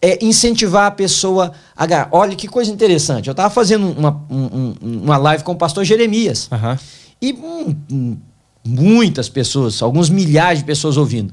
[0.00, 2.08] é, incentivar a pessoa a.
[2.10, 3.28] Olha que coisa interessante.
[3.28, 6.48] Eu estava fazendo uma, um- um- uma live com o pastor Jeremias.
[6.50, 6.78] Aham.
[7.20, 8.16] E hum, hum,
[8.66, 11.32] muitas pessoas, alguns milhares de pessoas ouvindo.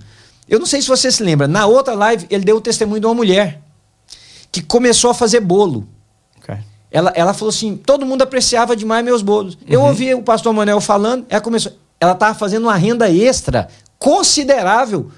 [0.49, 3.05] Eu não sei se você se lembra, na outra live ele deu o testemunho de
[3.07, 3.61] uma mulher
[4.51, 5.87] que começou a fazer bolo.
[6.91, 9.57] Ela, ela falou assim: todo mundo apreciava demais meus bolos.
[9.67, 11.71] Eu ouvi o pastor Manuel falando, ela começou.
[11.99, 15.09] Ela estava fazendo uma renda extra considerável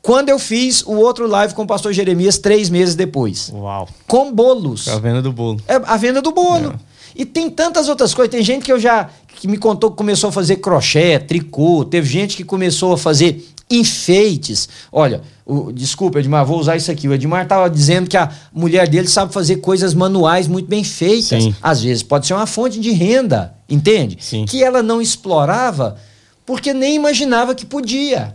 [0.00, 3.50] quando eu fiz o outro live com o pastor Jeremias três meses depois.
[3.52, 3.88] Uau.
[4.06, 4.86] Com bolos.
[4.86, 5.60] É a venda do bolo.
[5.66, 6.72] É a venda do bolo.
[6.72, 6.88] É.
[7.16, 8.30] E tem tantas outras coisas.
[8.30, 11.84] Tem gente que eu já que me contou que começou a fazer crochê, tricô.
[11.84, 14.68] Teve gente que começou a fazer enfeites.
[14.90, 17.08] Olha, o, desculpa, Edmar, vou usar isso aqui.
[17.08, 21.42] O Edmar estava dizendo que a mulher dele sabe fazer coisas manuais muito bem feitas.
[21.42, 21.54] Sim.
[21.62, 24.18] Às vezes pode ser uma fonte de renda, entende?
[24.20, 24.44] Sim.
[24.44, 25.96] Que ela não explorava
[26.44, 28.34] porque nem imaginava que podia.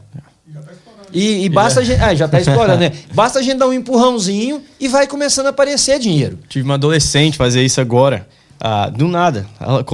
[1.14, 2.02] E, e basta a gente.
[2.02, 2.92] Ah, já está explorando, né?
[3.14, 6.40] Basta a gente dar um empurrãozinho e vai começando a aparecer dinheiro.
[6.50, 8.28] Tive uma adolescente fazer isso agora,
[8.60, 9.46] ah, do nada.
[9.60, 9.86] Ela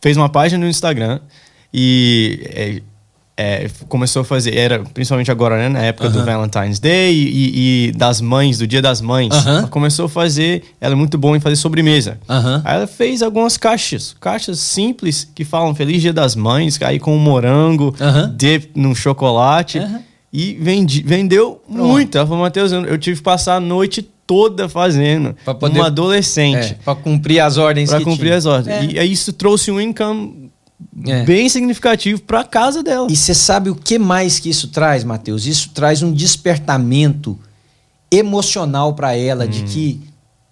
[0.00, 1.18] fez uma página no Instagram
[1.74, 2.82] e
[3.40, 6.26] é, começou a fazer, era principalmente agora, né, na época do Aham.
[6.26, 9.32] Valentine's Day e, e- e das mães, do Dia das Mães.
[9.32, 9.58] Aham.
[9.60, 12.18] Ela começou a fazer, ela é muito boa em fazer sobremesa.
[12.28, 12.62] Aham.
[12.64, 17.14] Aí ela fez algumas caixas, caixas simples que falam Feliz Dia das Mães, aí com
[17.14, 17.94] um morango,
[18.36, 19.80] dip num chocolate.
[20.32, 22.16] E vendi, vendeu muito.
[22.16, 25.34] Ela falou, Matheus, eu, eu tive que passar a noite toda fazendo.
[25.44, 26.72] Pra poder- Uma adolescente.
[26.72, 28.36] É, para cumprir as ordens que cumprir tinha.
[28.36, 28.94] as ordens.
[28.94, 29.04] É.
[29.04, 30.39] E isso trouxe um income
[31.06, 31.22] É.
[31.24, 33.06] bem significativo pra casa dela.
[33.10, 35.46] E você sabe o que mais que isso traz, Matheus?
[35.46, 37.38] Isso traz um despertamento
[38.10, 40.00] emocional para ela de que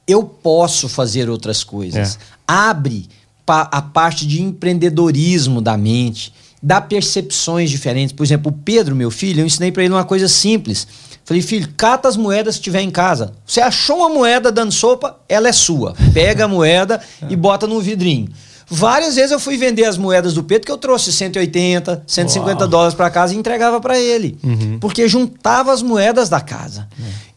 [0.06, 2.14] eu posso fazer outras coisas.
[2.14, 2.18] É.
[2.46, 3.08] Abre
[3.46, 8.12] a parte de empreendedorismo da mente, dá percepções diferentes.
[8.12, 10.86] Por exemplo, o Pedro, meu filho, eu ensinei para ele uma coisa simples.
[11.24, 13.34] Falei, filho, cata as moedas que tiver em casa.
[13.46, 15.94] Você achou uma moeda dando sopa, ela é sua.
[16.14, 18.28] Pega a moeda e bota num vidrinho.
[18.70, 22.68] Várias vezes eu fui vender as moedas do Pedro que eu trouxe 180, 150 Uau.
[22.68, 24.38] dólares para casa e entregava para ele.
[24.42, 24.78] Uhum.
[24.78, 26.87] Porque juntava as moedas da casa.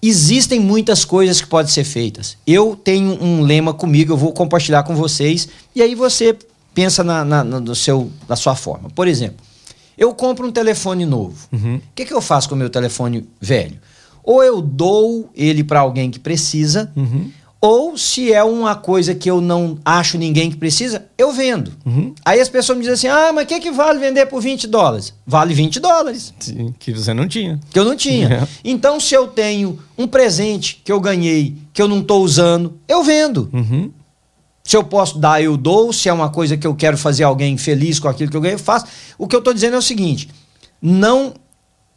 [0.01, 2.35] Existem muitas coisas que podem ser feitas.
[2.45, 6.35] Eu tenho um lema comigo, eu vou compartilhar com vocês, e aí você
[6.73, 8.89] pensa na, na, na- no seu, na sua forma.
[8.89, 9.37] Por exemplo,
[9.97, 11.35] eu compro um telefone novo.
[11.51, 11.75] Uhum.
[11.77, 13.77] O que, que eu faço com o meu telefone velho?
[14.23, 17.31] Ou eu dou ele para alguém que precisa, Uhum.
[17.61, 21.71] Ou se é uma coisa que eu não acho ninguém que precisa, eu vendo.
[21.85, 22.11] Uhum.
[22.25, 24.65] Aí as pessoas me dizem assim: ah, mas o que, que vale vender por 20
[24.67, 25.13] dólares?
[25.27, 27.59] Vale 20 dólares, Sim, Que você não tinha.
[27.69, 28.27] que eu não tinha.
[28.27, 28.47] É.
[28.63, 33.03] Então, se eu tenho um presente que eu ganhei, que eu não estou usando, eu
[33.03, 33.47] vendo.
[33.53, 33.91] Uhum.
[34.63, 35.93] Se eu posso dar, eu dou.
[35.93, 38.55] Se é uma coisa que eu quero fazer alguém feliz com aquilo que eu ganhei,
[38.55, 38.87] eu faço.
[39.19, 40.29] O que eu estou dizendo é o seguinte:
[40.81, 41.33] não.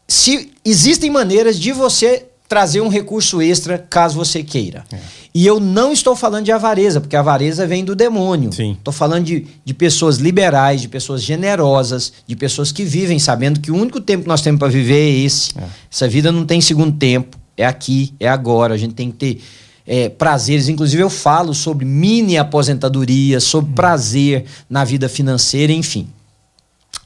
[0.06, 4.84] Se existem maneiras de você trazer um recurso extra caso você queira.
[4.92, 4.98] É.
[5.34, 8.50] E eu não estou falando de avareza, porque a avareza vem do demônio.
[8.50, 13.72] Estou falando de, de pessoas liberais, de pessoas generosas, de pessoas que vivem sabendo que
[13.72, 15.50] o único tempo que nós temos para viver é esse.
[15.58, 15.64] É.
[15.90, 17.36] Essa vida não tem segundo tempo.
[17.56, 18.74] É aqui, é agora.
[18.74, 19.40] A gente tem que ter
[19.84, 20.68] é, prazeres.
[20.68, 26.06] Inclusive, eu falo sobre mini aposentadoria, sobre prazer na vida financeira, enfim.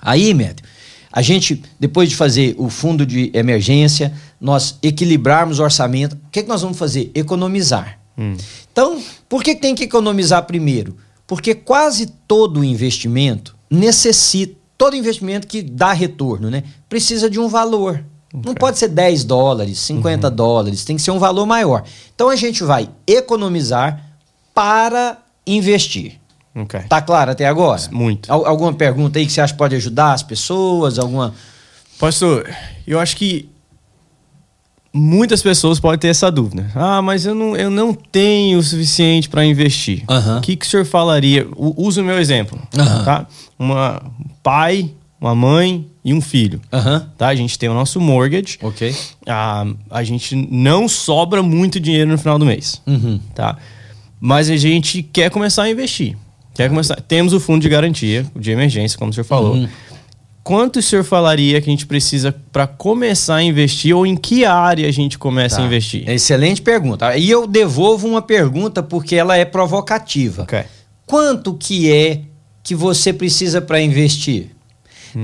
[0.02, 0.62] Aí, médio,
[1.12, 6.42] a gente, depois de fazer o fundo de emergência, nós equilibrarmos o orçamento, o que,
[6.42, 7.10] que nós vamos fazer?
[7.14, 7.98] Economizar.
[8.16, 8.36] Hum.
[8.70, 10.96] Então, por que tem que economizar primeiro?
[11.26, 16.64] Porque quase todo investimento necessita, todo investimento que dá retorno, né?
[16.88, 18.04] Precisa de um valor.
[18.32, 21.82] Não pode ser 10 dólares, 50 dólares, tem que ser um valor maior.
[22.14, 24.04] Então a gente vai economizar
[24.54, 26.20] para investir.
[26.62, 26.80] Ok.
[26.88, 27.80] Tá claro até agora?
[27.90, 28.30] Muito.
[28.32, 30.98] Al- alguma pergunta aí que você acha que pode ajudar as pessoas?
[30.98, 31.34] Alguma.
[31.98, 32.48] Pastor,
[32.86, 33.48] eu acho que
[34.92, 36.70] muitas pessoas podem ter essa dúvida.
[36.74, 40.04] Ah, mas eu não, eu não tenho o suficiente para investir.
[40.38, 41.46] O que, que o senhor falaria?
[41.56, 42.58] Usa o meu exemplo.
[42.76, 43.04] Aham.
[43.04, 43.26] Tá?
[43.58, 44.90] Uma, um pai,
[45.20, 46.60] uma mãe e um filho.
[47.16, 47.28] Tá?
[47.28, 48.58] A gente tem o nosso mortgage.
[48.62, 48.94] Ok.
[49.26, 52.80] Ah, a gente não sobra muito dinheiro no final do mês.
[52.86, 53.20] Uhum.
[53.34, 53.56] Tá?
[54.20, 56.16] Mas a gente quer começar a investir.
[56.58, 56.96] Quer começar.
[57.00, 59.54] Temos o fundo de garantia, o de emergência, como o senhor falou.
[59.54, 59.68] Uhum.
[60.42, 64.44] Quanto o senhor falaria que a gente precisa para começar a investir ou em que
[64.44, 65.62] área a gente começa Tá.
[65.62, 66.08] a investir?
[66.10, 67.16] Excelente pergunta.
[67.16, 70.42] E eu devolvo uma pergunta porque ela é provocativa.
[70.42, 70.64] Ok.
[71.06, 72.22] Quanto que é
[72.64, 74.50] que você precisa para investir?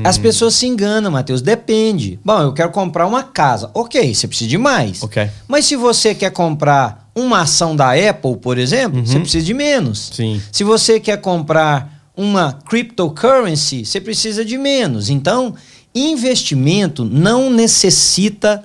[0.04, 1.42] As pessoas se enganam, Matheus.
[1.42, 2.18] Depende.
[2.24, 3.72] Bom, eu quero comprar uma casa.
[3.74, 5.02] Ok, você precisa de mais.
[5.02, 5.28] Ok.
[5.48, 10.10] Mas se você quer comprar uma ação da Apple, por exemplo, você precisa de menos.
[10.12, 10.40] Sim.
[10.50, 15.10] Se você quer comprar uma cryptocurrency, você precisa de menos.
[15.10, 15.54] Então,
[15.94, 18.64] investimento não necessita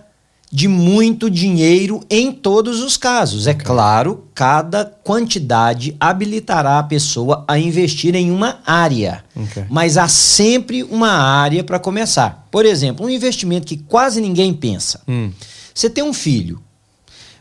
[0.51, 3.45] de muito dinheiro em todos os casos.
[3.45, 9.23] É claro, cada quantidade habilitará a pessoa a investir em uma área.
[9.35, 9.63] Ok.
[9.69, 12.47] Mas há sempre uma área para começar.
[12.49, 15.01] Por exemplo, um investimento que quase ninguém pensa.
[15.07, 15.29] Hum,
[15.73, 16.59] Você tem um filho.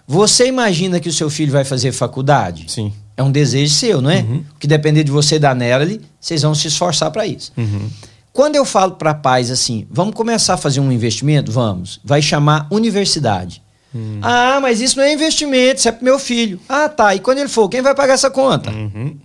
[0.08, 2.64] Você imagina que o seu filho vai fazer faculdade?
[2.68, 2.92] sim.
[3.14, 4.20] É um desejo seu, não é?
[4.20, 4.44] Uhum.
[4.60, 7.52] Que depender de você da Nerly, vocês vão se esforçar para isso.
[7.56, 7.90] Uhum.
[8.32, 11.50] Quando eu falo para pais assim, vamos começar a fazer um investimento?
[11.50, 11.98] Vamos.
[12.04, 13.60] Vai chamar universidade.
[13.92, 14.20] Hum.
[14.22, 16.60] Ah, mas isso não é investimento, isso é pro meu filho.
[16.68, 17.12] Ah, tá.
[17.12, 18.70] E quando ele for, quem vai pagar essa conta?
[18.70, 19.16] Uhum.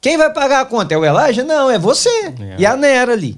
[0.00, 0.94] Quem vai pagar a conta?
[0.94, 1.42] É o Elijah?
[1.42, 2.08] Não, é você.
[2.38, 2.56] É.
[2.58, 3.36] E a Nera ali.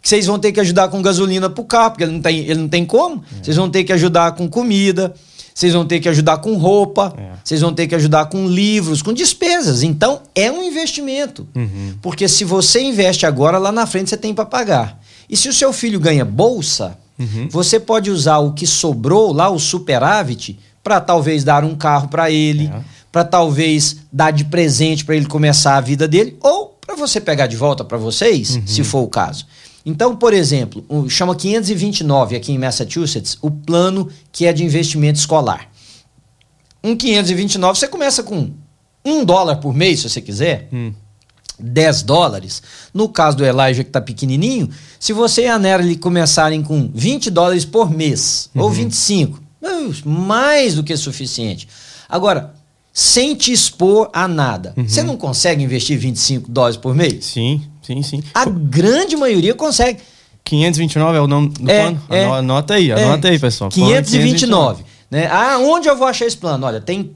[0.00, 2.60] Que vocês vão ter que ajudar com gasolina pro carro, porque ele não tem, ele
[2.60, 3.22] não tem como.
[3.38, 3.44] É.
[3.44, 5.12] Vocês vão ter que ajudar com comida.
[5.56, 7.14] Vocês vão ter que ajudar com roupa.
[7.16, 7.30] É.
[7.42, 9.82] Vocês vão ter que ajudar com livros, com despesas.
[9.82, 11.48] Então, é um investimento.
[11.56, 11.94] Uhum.
[12.02, 15.00] Porque se você investe agora, lá na frente você tem para pagar.
[15.30, 17.48] E se o seu filho ganha bolsa, Uhum.
[17.50, 22.30] você pode usar o que sobrou lá, o superávit, para talvez dar um carro para
[22.30, 22.80] ele, É.
[23.10, 27.46] para talvez dar de presente para ele começar a vida dele, ou para você pegar
[27.46, 29.46] de volta para vocês, se for o caso.
[29.86, 35.20] Então, por exemplo, o- chama 529 aqui em Massachusetts, o plano que é de investimento
[35.20, 35.70] escolar.
[36.82, 38.50] Um 529 você começa com
[39.04, 40.68] um dólar por mês, se você quiser.
[40.72, 40.92] Hum.
[41.58, 42.62] 10 dólares.
[42.92, 44.68] No caso do Elijah, que está pequenininho,
[45.00, 50.74] se você e a Nerly começarem com 20 dólares por mês, ou 25, uh, mais
[50.74, 51.66] do que suficiente.
[52.08, 52.54] Agora,
[52.98, 57.26] sem te expor a nada, você não consegue investir 25 dólares por mês?
[57.26, 58.22] Sim, sim, sim.
[58.32, 60.00] A grande maioria consegue.
[60.42, 62.02] 529 é o nome do É, plano?
[62.08, 62.24] é.
[62.24, 63.68] Ano- Anota aí, É, anota aí, pessoal.
[63.70, 64.82] Plano 529.
[65.10, 65.26] Né?
[65.30, 66.64] Ah, onde eu vou achar esse plano?
[66.66, 67.10] Olha, tem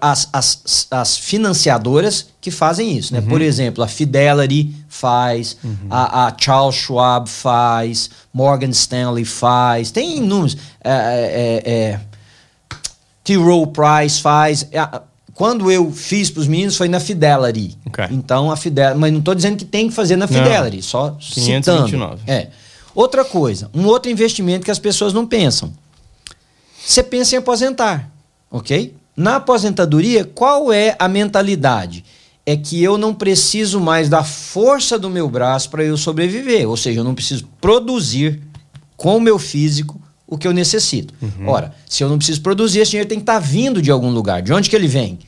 [0.00, 3.12] as, as, as financiadoras que fazem isso.
[3.12, 3.20] Né?
[3.20, 5.56] Por exemplo, a Fidelity faz,
[5.90, 10.56] a, a Charles Schwab faz, Morgan Stanley faz, tem inúmeros.
[10.84, 12.00] É, é, é,
[13.24, 13.34] T.
[13.34, 14.68] Rowe Price faz.
[14.70, 14.86] É,
[15.36, 17.76] Quando eu fiz para os meninos foi na Fidelity.
[17.86, 18.06] Ok.
[18.10, 18.98] Então a Fidelity.
[18.98, 21.90] Mas não estou dizendo que tem que fazer na Fidelity, só 529.
[21.90, 22.20] citando.
[22.26, 22.48] É.
[22.94, 25.70] Outra coisa, um outro investimento que as pessoas não pensam.
[26.82, 28.10] Você pensa em aposentar,
[28.50, 28.94] ok?
[29.14, 32.02] Na aposentadoria, qual é a mentalidade?
[32.46, 36.66] É que eu não preciso mais da força do meu braço para eu sobreviver.
[36.66, 38.40] Ou seja, eu não preciso produzir
[38.96, 41.14] com o meu físico o que eu necessito.
[41.46, 44.42] Ora, se eu não preciso produzir, esse dinheiro tem que estar vindo de algum lugar.
[44.42, 45.18] De onde que ele vem?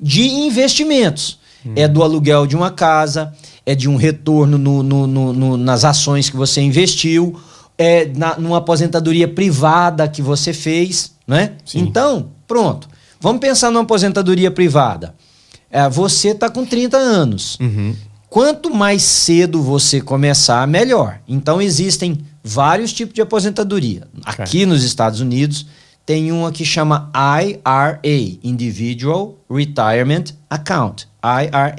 [0.00, 1.38] De investimentos.
[1.74, 3.32] É do aluguel de uma casa,
[3.64, 7.34] é de um retorno no- no- no- no- nas ações que você investiu,
[7.76, 11.54] é na, numa aposentadoria privada que você fez, né?
[11.64, 11.80] Sim.
[11.80, 12.88] Então, pronto.
[13.20, 15.12] Vamos pensar numa aposentadoria privada.
[15.68, 17.58] É, você está com 30 anos.
[17.60, 17.96] Uhum.
[18.30, 21.18] Quanto mais cedo você começar, melhor.
[21.26, 24.06] Então existem vários tipos de aposentadoria.
[24.24, 25.66] Aqui nos Estados Unidos
[26.04, 28.00] tem uma que chama IRA,
[28.42, 31.74] Individual Retirement Account, IRA,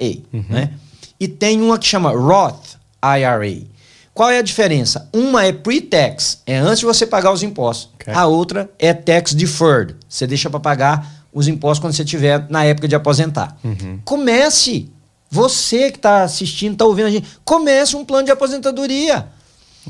[0.49, 0.71] né?
[1.19, 3.65] E tem uma que chama Roth IRA.
[4.13, 5.07] Qual é a diferença?
[5.13, 7.89] Uma é pre-tax, é antes de você pagar os impostos.
[7.93, 8.13] Ok.
[8.13, 9.95] A outra é tax deferred.
[10.09, 13.57] Você deixa para pagar os impostos quando você estiver na época de aposentar.
[14.03, 14.89] Comece.
[15.29, 19.27] Você que está assistindo, está ouvindo a gente, comece um plano de aposentadoria.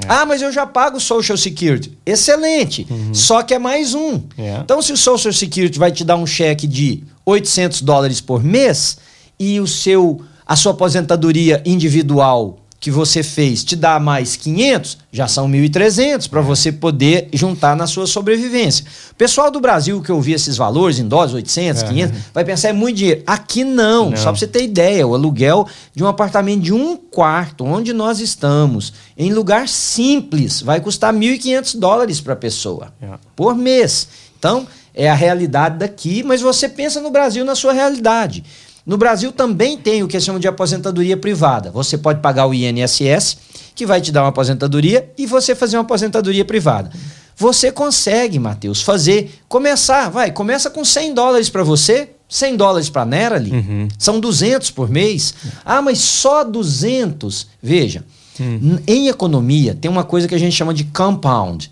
[0.07, 1.97] Ah, mas eu já pago o Social Security.
[2.05, 2.87] Excelente.
[3.13, 4.21] Só que é mais um.
[4.37, 4.59] É.
[4.63, 8.97] Então, se o Social Security vai te dar um cheque de 800 dólares por mês
[9.39, 15.27] e o seu, a sua aposentadoria individual que você fez te dá mais 500, já
[15.27, 18.85] são 1.300 para você poder juntar na sua sobrevivência.
[19.11, 21.87] O pessoal do Brasil que ouvir esses valores em dólares, 800, É.
[21.87, 23.23] 500, vai pensar é muito dinheiro.
[23.25, 24.17] Aqui não, Não.
[24.17, 28.19] só para você ter ideia, o aluguel de um apartamento de um quarto, onde nós
[28.19, 33.07] estamos, em lugar simples, vai custar 1.500 dólares para a pessoa É.
[33.35, 34.07] por mês.
[34.37, 38.43] Então, é a realidade daqui, mas você pensa no Brasil na sua realidade.
[38.87, 41.69] No Brasil também tem o que se chama de aposentadoria privada.
[41.71, 43.37] Você pode pagar o INSS,
[43.75, 46.89] que vai te dar uma aposentadoria, e você fazer uma aposentadoria privada.
[47.35, 53.01] Você consegue, Matheus, fazer, começar, vai, começa com 100 dólares para você, 100 dólares para
[53.01, 53.87] a Nerali, Uhum.
[53.99, 55.33] são 200 por mês.
[55.65, 57.47] Ah, mas só 200?
[57.61, 58.03] Veja,
[58.39, 61.69] n- em economia tem uma coisa que a gente chama de compound.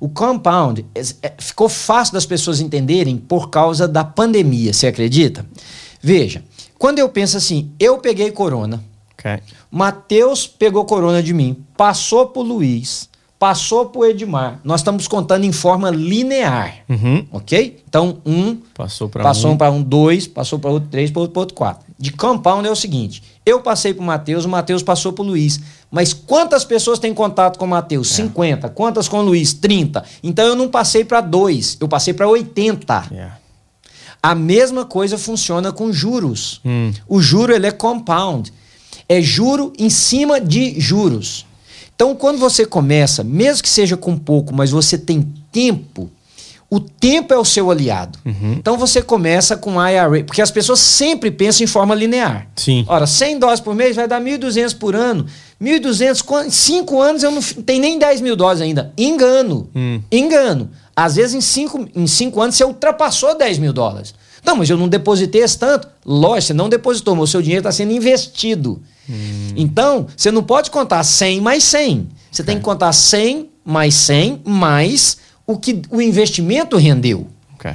[0.00, 5.44] O compound é- é- ficou fácil das pessoas entenderem por causa da pandemia, você acredita?
[6.02, 6.42] Veja,
[6.78, 8.82] quando eu penso assim, eu peguei corona,
[9.18, 9.40] Ok.
[9.70, 13.08] Mateus pegou corona de mim, passou pro Luiz,
[13.38, 14.60] passou pro Edmar.
[14.62, 17.26] Nós estamos contando em forma linear, Uhum.
[17.32, 17.82] ok?
[17.88, 19.82] Então, um Passou para passou um um.
[19.82, 21.84] dois, passou para outro, três, para outro, outro, quatro.
[21.98, 25.60] De compound é o seguinte: eu passei pro Mateus, o Mateus passou pro Luiz.
[25.90, 28.10] Mas quantas pessoas têm contato com o Mateus?
[28.12, 28.16] É.
[28.16, 28.68] 50.
[28.70, 29.52] Quantas com o Luiz?
[29.54, 30.04] 30.
[30.22, 33.08] Então eu não passei para dois, eu passei para 80.
[33.10, 33.38] Yeah.
[34.24, 36.58] A mesma coisa funciona com juros.
[36.64, 36.90] Hum.
[37.06, 38.50] O juro ele é compound.
[39.06, 41.44] É juro em cima de juros.
[41.94, 46.10] Então, quando você começa, mesmo que seja com pouco, mas você tem tempo,
[46.70, 48.18] o tempo é o seu aliado.
[48.24, 48.54] Uhum.
[48.54, 52.48] Então, você começa com IRA, porque as pessoas sempre pensam em forma linear.
[52.56, 52.82] Sim.
[52.88, 55.26] Ora, 100 dólares por mês vai dar 1.200 por ano.
[55.62, 58.90] 1.200, em 5 anos eu não tenho nem 10 mil dólares ainda.
[58.96, 59.68] Engano.
[59.76, 60.00] Hum.
[60.10, 60.70] Engano.
[60.96, 64.14] Às vezes em 5 em cinco anos você ultrapassou 10 mil dólares.
[64.44, 65.88] Não, mas eu não depositei esse tanto.
[66.04, 68.80] Lógico, você não depositou, mas o seu dinheiro está sendo investido.
[69.56, 72.08] Então, você não pode contar 100 mais 100.
[72.30, 77.26] Você tem que contar 100 mais 100 mais o que o investimento rendeu.
[77.54, 77.70] Ok.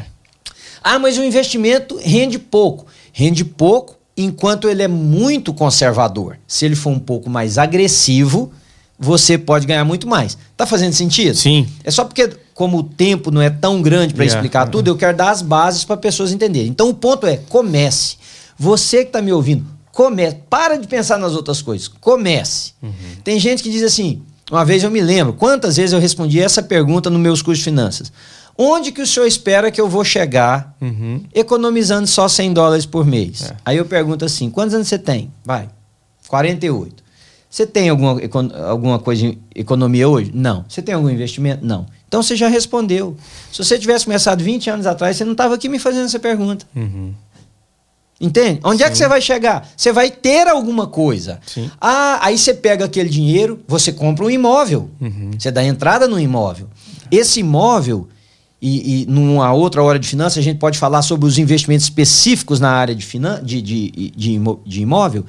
[0.83, 2.85] Ah, mas o investimento rende pouco.
[3.11, 6.37] Rende pouco enquanto ele é muito conservador.
[6.47, 8.51] Se ele for um pouco mais agressivo,
[8.99, 10.37] você pode ganhar muito mais.
[10.57, 11.35] Tá fazendo sentido?
[11.35, 11.65] Sim.
[11.83, 14.39] É só porque, como o tempo não é tão grande para Yeah.
[14.39, 16.67] explicar tudo, eu quero dar as bases para pessoas entenderem.
[16.69, 18.17] Então o ponto é: comece.
[18.57, 20.37] Você que está me ouvindo, comece.
[20.49, 21.87] Para de pensar nas outras coisas.
[21.87, 22.73] Comece.
[23.23, 24.21] Tem gente que diz assim.
[24.51, 27.65] Uma vez eu me lembro, quantas vezes eu respondi essa pergunta nos meus cursos de
[27.69, 28.11] finanças.
[28.57, 31.21] Onde que o senhor espera que eu vou chegar Uhum.
[31.35, 33.43] economizando só 100 dólares por mês?
[33.43, 33.55] É.
[33.63, 35.31] Aí eu pergunto assim, quantos anos você tem?
[35.45, 35.69] Vai,
[36.27, 37.03] 48.
[37.49, 38.19] Você tem alguma,
[38.67, 40.31] alguma coisa de economia hoje?
[40.33, 40.63] Não.
[40.69, 41.65] Você tem algum investimento?
[41.65, 41.87] Não.
[42.07, 43.17] Então você já respondeu.
[43.51, 46.65] Se você tivesse começado 20 anos atrás, você não estava aqui me fazendo essa pergunta.
[46.75, 47.13] Uhum.
[48.21, 48.59] Entende?
[48.63, 49.03] Onde é que Sim.
[49.03, 49.67] você vai chegar?
[49.75, 51.39] Você vai ter alguma coisa.
[51.45, 51.71] Sim.
[51.79, 54.89] Ah, aí você pega aquele dinheiro, você compra um imóvel.
[54.99, 55.31] Uhum.
[55.37, 56.67] Você dá entrada no imóvel.
[57.09, 58.07] Esse imóvel,
[58.61, 62.59] e, e numa outra hora de finanças, a gente pode falar sobre os investimentos específicos
[62.59, 65.25] na área de, finan de, de, de, de imóvel.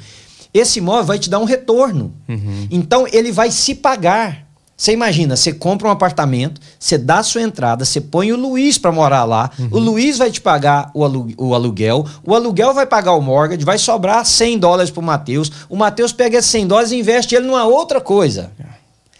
[0.53, 2.13] Esse imóvel vai te dar um retorno.
[2.29, 2.67] Uhum.
[2.71, 4.47] Então ele vai se pagar.
[4.77, 8.79] Você imagina, você compra um apartamento, você dá a sua entrada, você põe o Luiz
[8.79, 12.87] para morar lá, o Luiz vai te pagar o, alu- o aluguel, o aluguel vai
[12.87, 16.93] pagar o mortgage, vai sobrar 100 dólares pro Matheus, o Matheus pega esses 100 dólares
[16.93, 18.53] e investe ele numa outra coisa.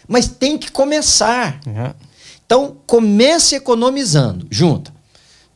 [0.07, 1.59] Mas tem que começar.
[1.67, 1.93] Yeah.
[2.43, 4.47] Então, comece economizando.
[4.49, 4.91] Junta.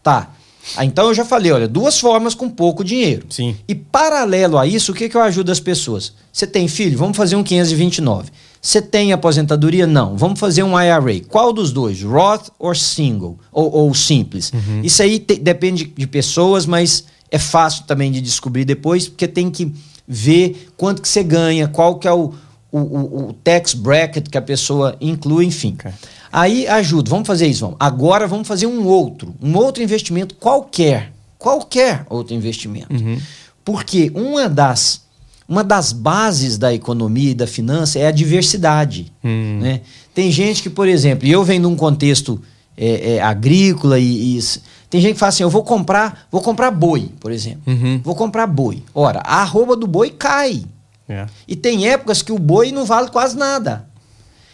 [0.03, 0.29] Tá.
[0.75, 3.25] Ah, então eu já falei, olha, duas formas com pouco dinheiro.
[3.29, 3.55] Sim.
[3.67, 6.13] E paralelo a isso, o que, que eu ajudo as pessoas?
[6.31, 6.97] Você tem filho?
[6.97, 8.29] Vamos fazer um 529.
[8.61, 9.85] Você tem aposentadoria?
[9.85, 10.17] Não.
[10.17, 11.21] Vamos fazer um IRA.
[11.29, 12.01] Qual dos dois?
[12.01, 13.37] Roth ou single?
[13.51, 14.51] Ou, ou simples?
[14.83, 19.51] Isso aí te- depende de pessoas, mas é fácil também de descobrir depois, porque tem
[19.51, 19.71] que
[20.07, 22.33] ver quanto que você ganha, qual que é o,
[22.77, 25.75] o, o- o tax bracket que a pessoa inclui, enfim.
[25.79, 25.91] Ok.
[26.31, 27.77] Aí ajudo, vamos fazer isso, vamos.
[27.79, 32.93] Agora vamos fazer um outro, um outro investimento qualquer, qualquer outro investimento.
[32.93, 33.17] Uhum.
[33.63, 35.01] Porque uma das,
[35.47, 39.11] uma das bases da economia e da finança é a diversidade.
[39.23, 39.59] Hum.
[39.61, 39.81] Né?
[40.13, 42.41] Tem gente que, por exemplo, e eu venho de um contexto
[42.77, 44.43] é, é, agrícola e, e
[44.89, 47.61] tem gente que fala assim, eu vou comprar, vou comprar boi, por exemplo.
[47.65, 48.01] Uhum.
[48.03, 48.83] Vou comprar boi.
[48.93, 50.63] Ora, a arroba do boi cai.
[51.09, 51.31] Yeah.
[51.47, 53.87] E tem épocas que o boi não vale quase nada.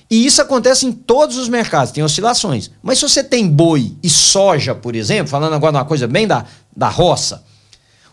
[0.09, 2.69] E isso acontece em todos os mercados, tem oscilações.
[2.83, 6.27] Mas se você tem boi e soja, por exemplo, falando agora de uma coisa bem
[6.27, 7.43] da, da roça,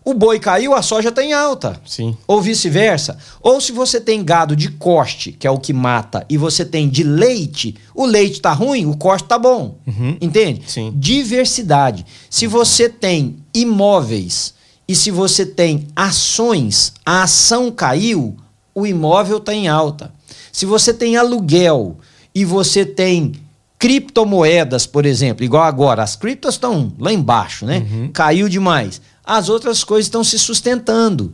[0.04, 1.78] o boi caiu, a soja está em alta.
[1.84, 2.16] Sim.
[2.26, 3.18] Ou vice-versa.
[3.42, 6.88] Ou se você tem gado de corte, que é o que mata, e você tem
[6.88, 9.76] de leite, o leite está ruim, o corte está bom.
[9.86, 10.16] Uhum.
[10.20, 10.62] Entende?
[10.66, 10.92] Sim.
[10.96, 12.06] Diversidade.
[12.30, 14.54] Se você tem imóveis
[14.88, 18.36] e se você tem ações, a ação caiu,
[18.74, 20.12] o imóvel está em alta.
[20.50, 21.98] Se você tem aluguel
[22.34, 23.32] e você tem
[23.78, 27.86] criptomoedas, por exemplo, igual agora, as criptos estão lá embaixo, né?
[28.12, 29.00] Caiu demais.
[29.24, 31.32] As outras coisas estão se sustentando.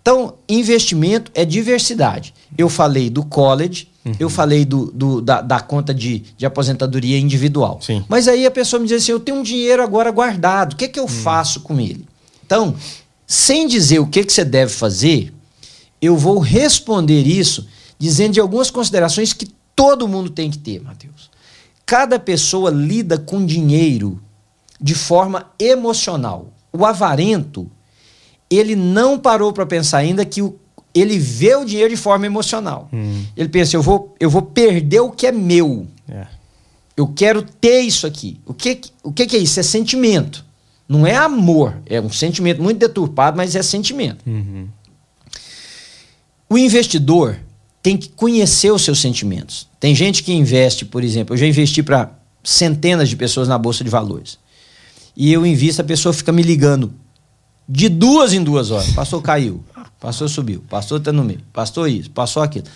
[0.00, 2.32] Então, investimento é diversidade.
[2.56, 3.88] Eu falei do college,
[4.20, 7.80] eu falei do, do- da, da conta de, de aposentadoria individual.
[7.82, 8.04] Sim.
[8.08, 10.86] Mas aí a pessoa me diz assim: eu tenho um dinheiro agora guardado, o que,
[10.88, 12.06] que eu faço com ele?
[12.46, 12.76] Então,
[13.26, 15.34] sem dizer o que, que você deve fazer,
[16.00, 17.66] eu vou responder isso
[17.98, 21.28] dizendo de algumas considerações que todo mundo tem que ter, Matheus.
[21.84, 24.20] Cada pessoa lida com dinheiro
[24.80, 26.52] de forma emocional.
[26.72, 27.70] O avarento,
[28.48, 30.56] ele não parou para pensar ainda que o,
[30.94, 32.88] ele vê o dinheiro de forma emocional.
[32.92, 33.24] Hum.
[33.36, 35.86] Ele pensa, eu vou, eu vou perder o que é meu.
[36.08, 36.30] Yeah.
[36.96, 38.40] Eu quero ter isso aqui.
[38.46, 39.60] O que, o que, que é isso?
[39.60, 40.44] É sentimento.
[40.88, 41.76] Não é amor.
[41.86, 44.24] É um sentimento muito deturpado, mas é sentimento.
[44.26, 44.68] Uhum.
[46.48, 47.38] O investidor
[47.82, 49.68] tem que conhecer os seus sentimentos.
[49.78, 52.10] Tem gente que investe, por exemplo, eu já investi para
[52.42, 54.38] centenas de pessoas na bolsa de valores.
[55.16, 56.92] E eu invisto, a pessoa fica me ligando
[57.68, 58.90] de duas em duas horas.
[58.90, 59.64] Pastor caiu,
[60.00, 62.66] pastor subiu, pastor tá no meio, pastor isso, passou aquilo.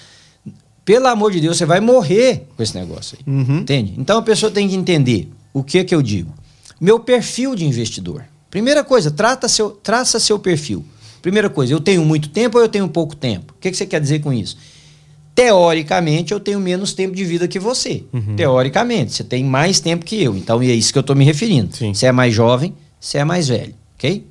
[0.85, 3.33] Pelo amor de Deus, você vai morrer com esse negócio aí.
[3.33, 3.59] Uhum.
[3.59, 3.95] Entende?
[3.97, 6.33] Então a pessoa tem que entender o que que eu digo.
[6.81, 8.25] Meu perfil de investidor.
[8.51, 10.85] Primeira coisa, trata seu, traça seu perfil.
[11.21, 13.53] Primeira coisa, eu tenho muito tempo ou eu tenho pouco tempo?
[13.57, 14.57] O que, que você quer dizer com isso?
[15.35, 18.05] Teoricamente, eu tenho menos tempo de vida que você.
[18.13, 18.35] Uhum.
[18.37, 20.37] Teoricamente, você tem mais tempo que eu.
[20.37, 21.77] Então, é isso que eu estou me referindo.
[21.77, 21.95] Sim.
[21.95, 23.75] Você é mais jovem, você é mais velho.
[23.95, 24.27] Ok?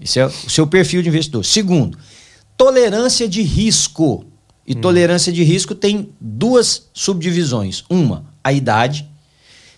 [0.00, 1.44] Esse é o seu perfil de investidor.
[1.44, 1.98] Segundo,
[2.56, 4.24] tolerância de risco.
[4.66, 7.84] E tolerância de risco tem duas subdivisões.
[7.88, 9.08] Uma, a idade.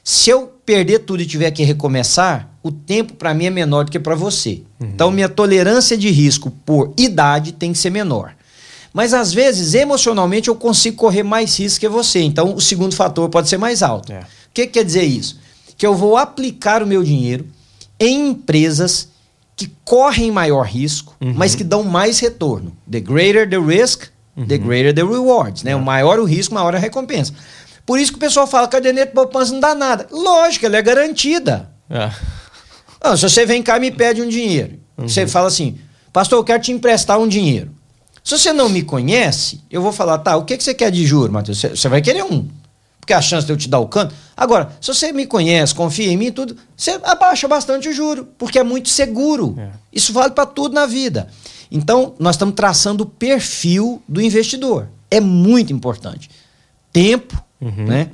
[0.02, 3.90] Se eu perder tudo e tiver que recomeçar, o tempo para mim é menor do
[3.90, 4.60] que para você.
[4.78, 8.34] Então, minha tolerância de risco por idade tem que ser menor.
[8.92, 12.20] Mas às vezes, emocionalmente, eu consigo correr mais risco que você.
[12.20, 14.12] Então, o segundo fator pode ser mais alto.
[14.12, 14.18] É.
[14.18, 15.40] O que, que quer dizer isso?
[15.74, 17.46] Que eu vou aplicar o meu dinheiro
[17.98, 19.08] em empresas
[19.56, 22.76] que correm maior risco, mas que dão mais retorno.
[22.90, 24.02] The greater the risk,
[24.46, 25.62] the greater the rewards.
[25.62, 25.74] Né?
[25.74, 27.32] O maior o risco, maior a recompensa.
[27.88, 30.06] Por isso que o pessoal fala que a caderneta de poupança não dá nada.
[30.12, 31.70] Lógico, ela é garantida.
[31.88, 32.10] É.
[33.00, 35.78] Ah, se você vem cá e me pede um dinheiro, você fala assim,
[36.12, 37.70] pastor, eu quero te emprestar um dinheiro.
[38.22, 41.06] Se você não me conhece, eu vou falar, tá, o que, que você quer de
[41.06, 41.58] juro, Matheus?
[41.60, 42.46] Você- Você vai querer um.
[43.00, 44.14] Porque a chance de eu te dar o canto.
[44.36, 48.58] Agora, se você me conhece, confia em mim tudo, você abaixa bastante o juro, porque
[48.58, 49.54] é muito seguro.
[49.58, 49.70] É.
[49.90, 51.26] Isso vale para tudo na vida.
[51.72, 54.88] Então, nós estamos traçando o perfil do investidor.
[55.10, 56.28] É muito importante.
[56.92, 58.10] Tempo, né?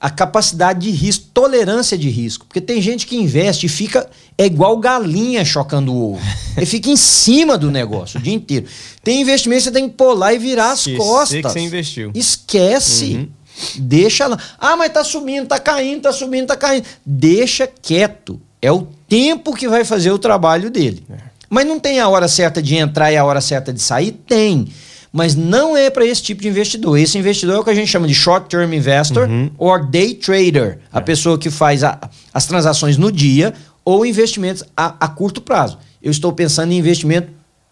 [0.00, 2.44] A capacidade de risco, tolerância de risco.
[2.44, 4.08] Porque tem gente que investe e fica.
[4.36, 6.22] É igual galinha chocando o ovo.
[6.56, 8.66] Ele fica em cima do negócio o dia inteiro.
[9.02, 11.40] Tem investimento que você tem que lá e virar as costas.
[11.40, 12.10] que você investiu.
[12.14, 13.14] Esquece.
[13.14, 13.28] Uhum.
[13.76, 14.38] Deixa lá.
[14.58, 16.84] Ah, mas tá subindo, tá caindo, tá subindo, tá caindo.
[17.06, 18.40] Deixa quieto.
[18.60, 21.04] É o tempo que vai fazer o trabalho dele.
[21.10, 21.16] É.
[21.48, 24.12] Mas não tem a hora certa de entrar e a hora certa de sair?
[24.26, 24.66] Tem.
[25.16, 26.98] Mas não é para esse tipo de investidor.
[26.98, 29.48] Esse investidor é o que a gente chama de short-term investor Uhum.
[29.56, 30.72] ou day trader.
[30.72, 30.78] É.
[30.92, 32.00] A pessoa que faz a-
[32.32, 33.54] as transações no dia
[33.84, 35.78] ou investimentos a, a curto prazo.
[36.02, 37.28] Eu estou pensando em investimento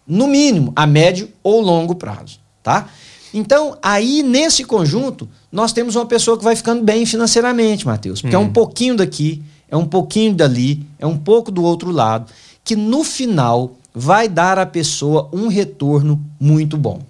[0.07, 2.87] no mínimo a médio ou longo prazo, tá?
[3.33, 8.35] Então, aí nesse conjunto, nós temos uma pessoa que vai ficando bem financeiramente, Matheus, porque
[8.35, 12.31] é um pouquinho daqui, é um pouquinho dali, é um pouco do outro lado,
[12.63, 17.01] que no final vai dar à pessoa um retorno muito bom.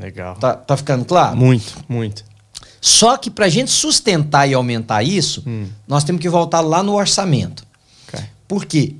[0.00, 0.34] Legal.
[0.36, 1.36] Tá, tá ficando claro?
[1.36, 2.24] Muito, muito.
[2.80, 5.66] Só que para a gente sustentar e aumentar isso, Hum.
[5.86, 7.64] nós temos que voltar lá no orçamento.
[8.08, 8.24] Ok.
[8.48, 8.94] Por quê?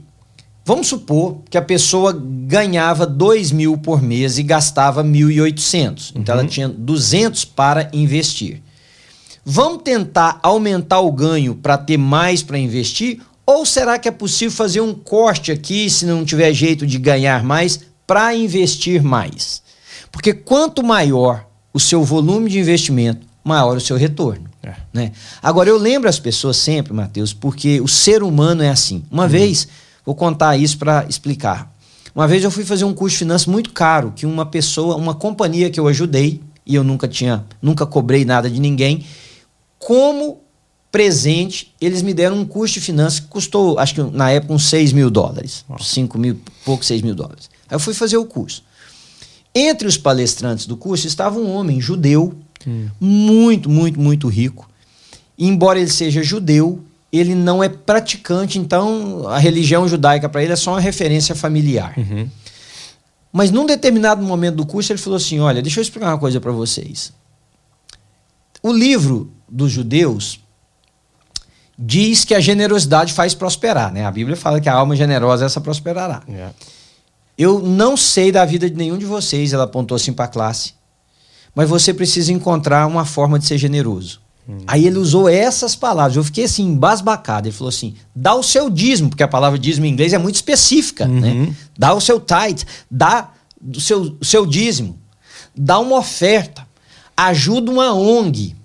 [0.64, 6.12] Vamos supor que a pessoa ganhava 2 mil por mês e gastava 1.800.
[6.14, 8.62] Então ela tinha 200 para investir.
[9.44, 13.20] Vamos tentar aumentar o ganho para ter mais para investir?
[13.46, 17.42] Ou será que é possível fazer um corte aqui, se não tiver jeito de ganhar
[17.42, 19.62] mais, para investir mais?
[20.10, 24.50] Porque quanto maior o seu volume de investimento, maior o seu retorno.
[24.62, 24.74] É.
[24.92, 25.12] Né?
[25.42, 29.04] Agora, eu lembro as pessoas sempre, Matheus, porque o ser humano é assim.
[29.10, 29.68] Uma vez,
[30.04, 31.72] vou contar isso para explicar.
[32.14, 35.14] Uma vez eu fui fazer um curso de finanças muito caro, que uma pessoa, uma
[35.14, 39.04] companhia que eu ajudei, e eu nunca tinha, nunca cobrei nada de ninguém,
[39.78, 40.40] como
[40.92, 44.68] presente, eles me deram um curso de finanças que custou, acho que na época, uns
[44.68, 45.64] 6 mil dólares.
[45.80, 47.48] 5 mil, pouco 6 mil dólares.
[47.68, 48.64] Aí eu fui fazer o curso.
[49.54, 52.34] Entre os palestrantes do curso estava um homem judeu,
[53.00, 54.68] muito, muito, muito rico.
[55.36, 60.52] E, embora ele seja judeu, ele não é praticante, então a religião judaica para ele
[60.52, 61.94] é só uma referência familiar.
[61.96, 62.28] Uhum.
[63.32, 66.40] Mas num determinado momento do curso ele falou assim: Olha, deixa eu explicar uma coisa
[66.40, 67.12] para vocês.
[68.62, 70.40] O livro dos judeus
[71.78, 74.04] diz que a generosidade faz prosperar, né?
[74.04, 76.22] A Bíblia fala que a alma generosa essa prosperará.
[76.28, 76.54] Yeah.
[77.40, 80.74] Eu não sei da vida de nenhum de vocês, ela apontou assim para a classe.
[81.54, 84.20] Mas você precisa encontrar uma forma de ser generoso.
[84.66, 86.16] Aí ele usou essas palavras.
[86.16, 87.46] Eu fiquei assim, embasbacado.
[87.48, 90.34] Ele falou assim: dá o seu dízimo, porque a palavra dízimo em inglês é muito
[90.34, 91.54] específica, né?
[91.78, 93.30] Dá o seu tithe, dá
[93.74, 94.98] o seu, o seu dízimo,
[95.56, 96.66] dá uma oferta,
[97.16, 98.56] ajuda uma ONG.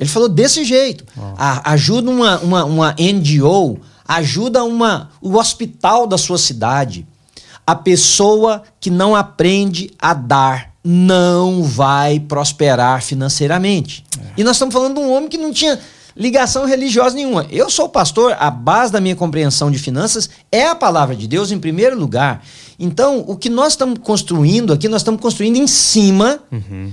[0.00, 1.04] Ele falou desse jeito.
[1.36, 3.78] A- ajuda uma, uma, uma NGO,
[4.08, 7.06] ajuda uma, o hospital da sua cidade.
[7.66, 14.04] A pessoa que não aprende a dar não vai prosperar financeiramente.
[14.36, 15.78] E nós estamos falando de um homem que não tinha
[16.16, 17.46] ligação religiosa nenhuma.
[17.50, 21.50] Eu sou pastor, a base da minha compreensão de finanças é a palavra de Deus
[21.50, 22.44] em primeiro lugar.
[22.78, 26.92] Então, o que nós estamos construindo aqui, nós estamos construindo em cima uhum.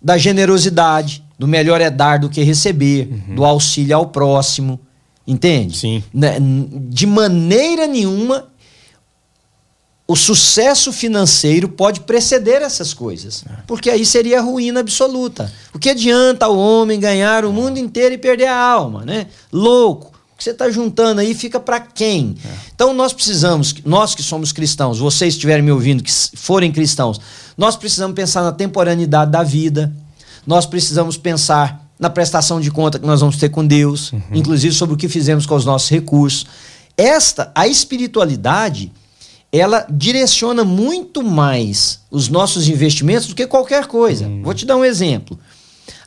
[0.00, 3.34] da generosidade, do melhor é dar do que receber, uhum.
[3.34, 4.78] do auxílio ao próximo.
[5.26, 5.76] Entende?
[5.76, 6.02] Sim.
[6.12, 8.48] Né, de maneira nenhuma
[10.12, 13.44] o sucesso financeiro pode preceder essas coisas.
[13.48, 13.62] É.
[13.66, 15.50] Porque aí seria ruína absoluta.
[15.72, 19.28] O que adianta o homem ganhar o mundo inteiro e perder a alma, né?
[19.50, 20.08] Louco.
[20.34, 22.36] O que você está juntando aí fica para quem?
[22.44, 22.48] É.
[22.74, 27.18] Então nós precisamos, nós que somos cristãos, vocês estiverem me ouvindo, que forem cristãos,
[27.56, 29.90] nós precisamos pensar na temporaneidade da vida.
[30.46, 34.20] Nós precisamos pensar na prestação de conta que nós vamos ter com Deus, uhum.
[34.34, 36.44] inclusive sobre o que fizemos com os nossos recursos.
[36.98, 38.92] Esta, a espiritualidade,
[39.52, 44.26] ela direciona muito mais os nossos investimentos do que qualquer coisa.
[44.26, 44.42] Uhum.
[44.42, 45.38] Vou te dar um exemplo.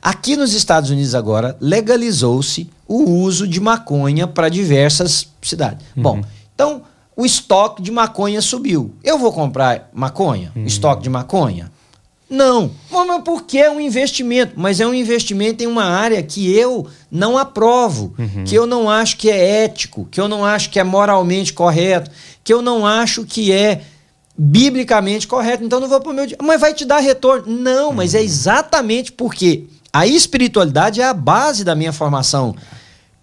[0.02, 5.86] Aqui nos Estados Unidos agora legalizou-se o uso de maconha para diversas cidades.
[5.96, 6.02] Uhum.
[6.02, 6.22] Bom,
[6.54, 6.82] então
[7.16, 8.92] o estoque de maconha subiu.
[9.02, 10.64] Eu vou comprar maconha, uhum.
[10.64, 11.70] estoque de maconha?
[12.28, 12.72] Não.
[12.90, 14.54] Mas porque é um investimento?
[14.56, 18.44] Mas é um investimento em uma área que eu não aprovo, uhum.
[18.44, 22.10] que eu não acho que é ético, que eu não acho que é moralmente correto,
[22.42, 23.82] que eu não acho que é
[24.36, 25.64] biblicamente correto.
[25.64, 26.26] Então não vou para o meu.
[26.42, 27.44] Mas vai te dar retorno.
[27.46, 28.24] Não, mas é uhum.
[28.24, 32.54] exatamente porque a espiritualidade é a base da minha formação.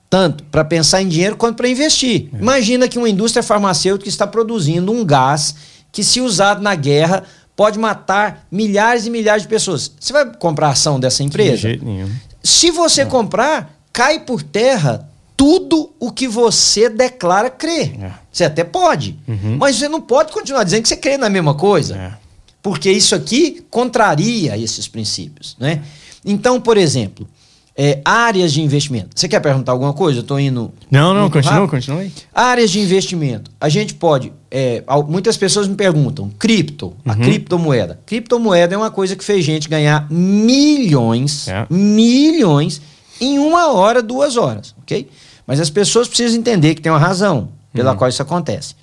[0.09, 2.29] Tanto para pensar em dinheiro quanto para investir.
[2.33, 2.37] É.
[2.37, 5.55] Imagina que uma indústria farmacêutica está produzindo um gás
[5.91, 7.23] que, se usado na guerra,
[7.55, 9.91] pode matar milhares e milhares de pessoas.
[9.99, 11.55] Você vai comprar ação dessa empresa?
[11.55, 12.09] De jeito nenhum.
[12.43, 13.11] Se você Não.
[13.11, 17.95] comprar, cai por terra tudo o que você declara crer.
[18.01, 18.11] É.
[18.31, 19.57] Você até pode, uhum.
[19.59, 21.95] mas você não pode continuar dizendo que você crê na mesma coisa.
[21.95, 22.13] É.
[22.61, 25.55] Porque isso aqui contraria esses princípios.
[25.59, 25.83] Né?
[26.23, 27.27] Então, por exemplo,
[27.75, 29.09] é, áreas de investimento.
[29.15, 30.19] Você quer perguntar alguma coisa?
[30.19, 30.71] Eu estou indo.
[30.91, 32.11] Não, não, continua, continua aí.
[32.33, 33.49] Áreas de investimento.
[33.59, 34.31] A gente pode.
[34.51, 37.21] É, muitas pessoas me perguntam: cripto, a uhum.
[37.21, 37.99] criptomoeda.
[38.05, 41.65] Criptomoeda é uma coisa que fez gente ganhar milhões, é.
[41.69, 42.81] milhões
[43.19, 45.09] em uma hora, duas horas, ok?
[45.47, 47.97] Mas as pessoas precisam entender que tem uma razão pela uhum.
[47.97, 48.75] qual isso acontece.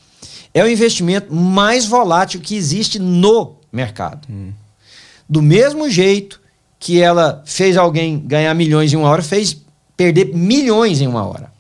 [0.53, 4.27] É o investimento mais volátil que existe no mercado.
[4.29, 4.53] Uhum.
[5.29, 6.40] Do mesmo jeito
[6.81, 9.57] que ela fez alguém ganhar milhões em uma hora, fez
[9.95, 11.53] perder milhões em uma hora.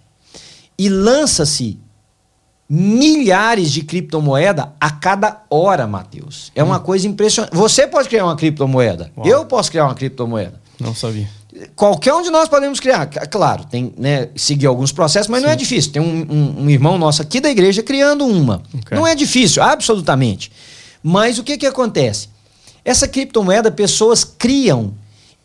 [0.78, 1.78] E lança-se
[2.66, 6.50] milhares de criptomoeda a cada hora, Matheus.
[6.54, 6.68] É hum.
[6.68, 7.54] uma coisa impressionante.
[7.54, 9.12] Você pode criar uma criptomoeda.
[9.14, 9.26] Uau.
[9.26, 10.58] Eu posso criar uma criptomoeda.
[10.80, 11.28] Não sabia.
[11.76, 13.06] Qualquer um de nós podemos criar.
[13.06, 15.46] Claro, tem né, seguir alguns processos, mas Sim.
[15.46, 15.92] não é difícil.
[15.92, 18.62] Tem um, um, um, irmão nosso aqui da igreja criando uma.
[18.72, 18.96] Okay.
[18.96, 20.50] Não é difícil, absolutamente.
[21.02, 22.28] Mas o que, que acontece?
[22.82, 24.94] Essa criptomoeda, pessoas criam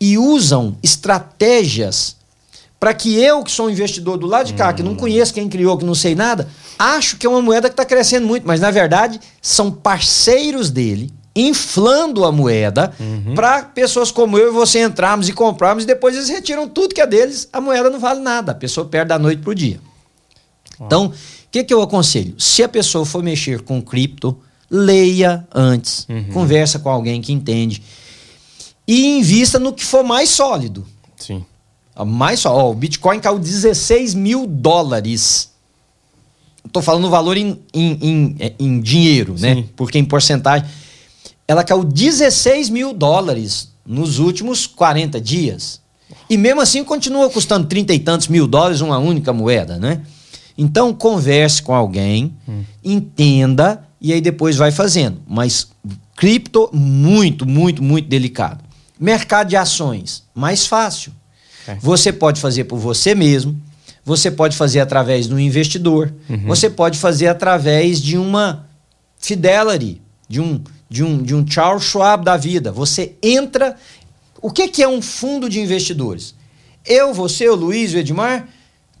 [0.00, 2.16] e usam estratégias
[2.78, 4.74] para que eu, que sou um investidor do lado de cá, hum.
[4.74, 4.96] que não hum.
[4.96, 8.26] conheço quem criou, que não sei nada, acho que é uma moeda que está crescendo
[8.26, 13.34] muito, mas na verdade são parceiros dele inflando a moeda uhum.
[13.34, 17.00] para pessoas como eu e você entrarmos e comprarmos e depois eles retiram tudo que
[17.00, 19.78] é deles, a moeda não vale nada, a pessoa perde da noite para o dia.
[20.80, 21.12] Então, o
[21.50, 22.34] que, que eu aconselho?
[22.38, 24.38] Se a pessoa for mexer com cripto,
[24.70, 26.24] leia antes, uhum.
[26.32, 27.82] conversa com alguém que entende
[28.86, 30.86] e invista no que for mais sólido.
[31.16, 31.44] Sim.
[32.06, 35.50] Mais só, ó, o Bitcoin caiu 16 mil dólares.
[36.64, 39.54] Estou falando o valor em, em, em, é, em dinheiro, né?
[39.54, 39.60] Sim.
[39.62, 39.68] né?
[39.74, 40.68] Porque em porcentagem.
[41.48, 45.80] Ela caiu 16 mil dólares nos últimos 40 dias.
[46.28, 50.02] E mesmo assim continua custando 30 e tantos mil dólares uma única moeda, né?
[50.58, 52.64] Então converse com alguém, hum.
[52.84, 55.20] entenda e aí depois vai fazendo.
[55.26, 55.68] Mas
[56.16, 58.65] cripto, muito, muito, muito delicado.
[58.98, 61.12] Mercado de ações, mais fácil.
[61.66, 61.74] É.
[61.76, 63.60] Você pode fazer por você mesmo,
[64.04, 66.46] você pode fazer através do investidor, uhum.
[66.46, 68.66] você pode fazer através de uma
[69.18, 72.70] Fidelity, de um, de um, de um Charles Schwab da vida.
[72.70, 73.76] Você entra.
[74.40, 76.34] O que, que é um fundo de investidores?
[76.84, 78.46] Eu, você, o Luiz, o Edmar,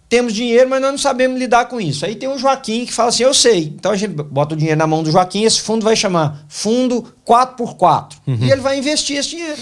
[0.08, 2.04] temos dinheiro, mas nós não sabemos lidar com isso.
[2.04, 3.74] Aí tem o Joaquim que fala assim: eu sei.
[3.76, 7.14] Então a gente bota o dinheiro na mão do Joaquim, esse fundo vai chamar Fundo
[7.26, 8.14] 4x4.
[8.26, 8.38] Uhum.
[8.40, 9.60] E ele vai investir esse dinheiro.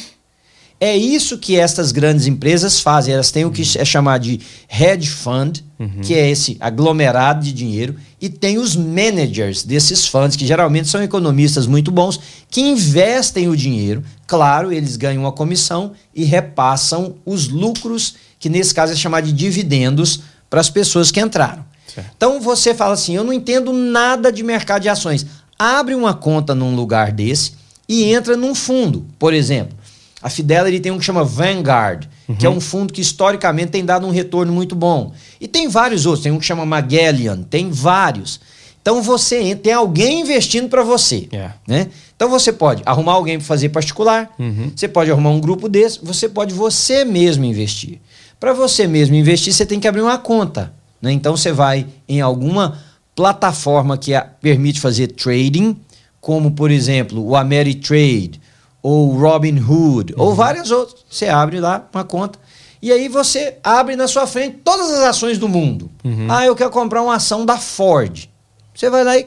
[0.80, 3.14] É isso que estas grandes empresas fazem.
[3.14, 6.00] Elas têm o que é chamado de hedge fund, uhum.
[6.02, 11.02] que é esse aglomerado de dinheiro, e tem os managers desses funds, que geralmente são
[11.02, 12.20] economistas muito bons,
[12.50, 14.02] que investem o dinheiro.
[14.26, 19.32] Claro, eles ganham uma comissão e repassam os lucros, que nesse caso é chamado de
[19.32, 20.20] dividendos,
[20.50, 21.64] para as pessoas que entraram.
[21.86, 22.10] Certo.
[22.16, 25.24] Então você fala assim: eu não entendo nada de mercado de ações.
[25.58, 27.52] Abre uma conta num lugar desse
[27.88, 29.76] e entra num fundo, por exemplo.
[30.24, 32.34] A Fidelity tem um que chama Vanguard, uhum.
[32.34, 35.12] que é um fundo que historicamente tem dado um retorno muito bom.
[35.38, 38.40] E tem vários outros, tem um que chama Magellan, tem vários.
[38.80, 41.54] Então você tem alguém investindo para você, yeah.
[41.68, 41.88] né?
[42.16, 44.72] Então você pode arrumar alguém para fazer particular, uhum.
[44.74, 48.00] você pode arrumar um grupo desse, você pode você mesmo investir.
[48.40, 50.72] Para você mesmo investir, você tem que abrir uma conta.
[51.02, 51.12] Né?
[51.12, 52.78] Então você vai em alguma
[53.14, 55.76] plataforma que a, permite fazer trading,
[56.18, 58.40] como por exemplo o Ameritrade
[58.84, 60.22] ou o Robinhood, uhum.
[60.22, 61.06] ou várias outras.
[61.08, 62.38] Você abre lá uma conta
[62.82, 65.90] e aí você abre na sua frente todas as ações do mundo.
[66.04, 66.26] Uhum.
[66.28, 68.28] Ah, eu quero comprar uma ação da Ford.
[68.74, 69.26] Você vai lá e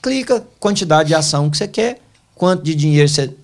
[0.00, 1.98] clica quantidade de ação que você quer,
[2.36, 3.34] quanto de dinheiro você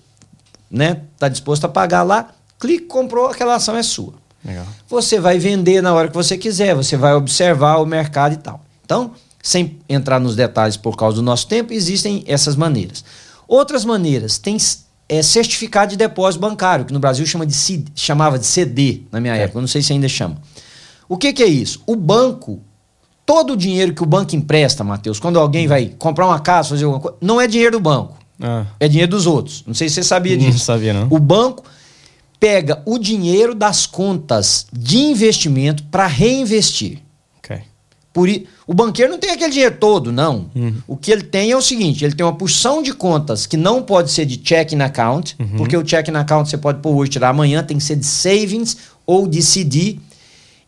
[0.71, 4.13] né, tá disposto a pagar lá, clica, comprou, aquela ação é sua.
[4.45, 4.65] Legal.
[4.87, 8.63] Você vai vender na hora que você quiser, você vai observar o mercado e tal.
[8.85, 13.03] Então, sem entrar nos detalhes por causa do nosso tempo, existem essas maneiras.
[13.45, 14.57] Outras maneiras, tem
[15.13, 17.55] é, certificado de depósito bancário, que no Brasil chama de,
[17.95, 19.41] chamava de CD na minha é.
[19.41, 20.37] época, não sei se ainda chama.
[21.07, 21.83] O que, que é isso?
[21.85, 22.61] O banco,
[23.23, 26.85] todo o dinheiro que o banco empresta, Matheus, quando alguém vai comprar uma casa, fazer
[26.85, 28.17] alguma coisa, não é dinheiro do banco.
[28.41, 28.65] Ah.
[28.79, 29.63] É dinheiro dos outros.
[29.67, 30.51] Não sei se você sabia disso.
[30.51, 31.07] Não sabia, não.
[31.11, 31.63] O banco
[32.39, 36.99] pega o dinheiro das contas de investimento para reinvestir.
[37.37, 37.61] Okay.
[38.13, 38.29] Por,
[38.67, 40.51] o banqueiro não tem aquele dinheiro todo, não.
[40.55, 40.75] Uhum.
[40.87, 43.81] O que ele tem é o seguinte: ele tem uma porção de contas que não
[43.81, 45.57] pode ser de checking account, uhum.
[45.57, 48.77] porque o checking account você pode pôr hoje, tirar amanhã, tem que ser de savings
[49.03, 49.97] ou de CD.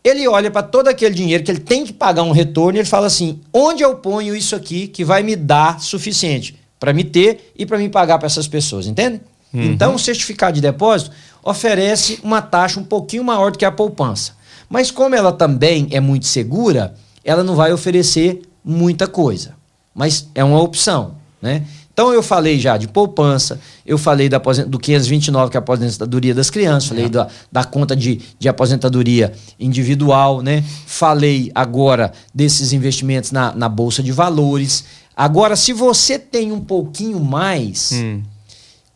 [0.02, 2.88] Ele olha para todo aquele dinheiro que ele tem que pagar um retorno e ele
[2.88, 7.52] fala assim: onde eu ponho isso aqui que vai me dar suficiente para me ter
[7.56, 9.20] e para me pagar para essas pessoas, entende?
[9.54, 9.62] Uhum.
[9.62, 11.12] Então, o certificado de depósito
[11.44, 14.32] oferece uma taxa um pouquinho maior do que a poupança.
[14.68, 16.94] Mas como ela também é muito segura,
[17.26, 19.54] ela não vai oferecer muita coisa.
[19.94, 21.64] Mas é uma opção, né?
[21.92, 26.34] Então eu falei já de poupança, eu falei da, do 529, que é a aposentadoria
[26.34, 27.08] das crianças, falei é.
[27.08, 30.62] da, da conta de, de aposentadoria individual, né?
[30.86, 34.84] Falei agora desses investimentos na, na Bolsa de Valores.
[35.16, 38.22] Agora, se você tem um pouquinho mais, hum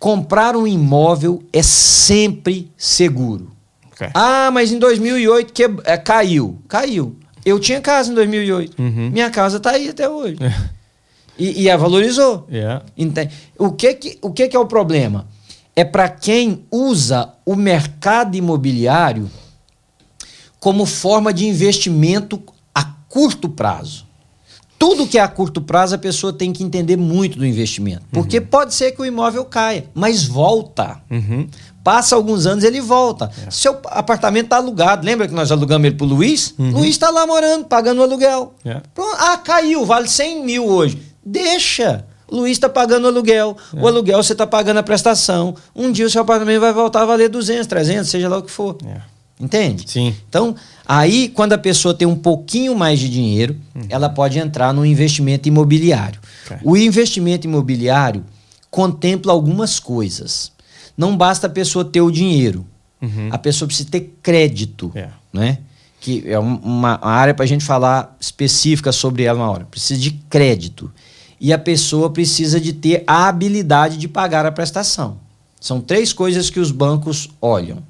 [0.00, 3.52] comprar um imóvel é sempre seguro.
[3.92, 4.08] Okay.
[4.14, 6.58] Ah, mas em 2008 que, é, caiu.
[6.66, 7.16] Caiu.
[7.44, 8.80] Eu tinha casa em 2008.
[8.80, 9.10] Uhum.
[9.10, 10.36] Minha casa está aí até hoje.
[11.38, 12.46] e, e a valorizou.
[12.50, 12.84] Yeah.
[13.58, 15.26] O, que, que, o que, que é o problema?
[15.74, 19.30] É para quem usa o mercado imobiliário
[20.58, 22.42] como forma de investimento
[22.74, 24.10] a curto prazo
[24.80, 28.00] tudo que é a curto prazo, a pessoa tem que entender muito do investimento.
[28.10, 28.46] Porque uhum.
[28.46, 31.02] pode ser que o imóvel caia, mas volta.
[31.10, 31.46] Uhum.
[31.82, 33.30] Passa alguns anos, ele volta.
[33.46, 33.50] É.
[33.50, 35.04] Seu apartamento está alugado.
[35.04, 36.54] Lembra que nós alugamos ele para o Luiz?
[36.58, 36.72] Uhum.
[36.72, 38.54] Luiz está lá morando, pagando o aluguel.
[38.64, 38.80] É.
[39.18, 41.00] Ah, caiu, vale 100 mil hoje.
[41.24, 42.04] Deixa.
[42.28, 43.56] O Luiz está pagando o aluguel.
[43.74, 43.80] É.
[43.80, 45.54] O aluguel você está pagando a prestação.
[45.74, 48.50] Um dia o seu apartamento vai voltar a valer 200, 300, seja lá o que
[48.50, 48.76] for.
[48.86, 49.00] É.
[49.40, 49.90] Entende?
[49.90, 50.14] Sim.
[50.28, 50.54] Então,
[50.92, 53.86] Aí, quando a pessoa tem um pouquinho mais de dinheiro, uhum.
[53.88, 56.20] ela pode entrar no investimento imobiliário.
[56.44, 56.58] Okay.
[56.64, 58.24] O investimento imobiliário
[58.68, 60.50] contempla algumas coisas.
[60.96, 62.66] Não basta a pessoa ter o dinheiro.
[63.00, 63.28] Uhum.
[63.30, 64.92] A pessoa precisa ter crédito.
[64.94, 65.08] É.
[65.32, 65.58] Né?
[66.00, 69.64] Que é uma, uma área para a gente falar específica sobre ela uma hora.
[69.64, 70.90] Precisa de crédito.
[71.40, 75.18] E a pessoa precisa de ter a habilidade de pagar a prestação.
[75.60, 77.82] São três coisas que os bancos olham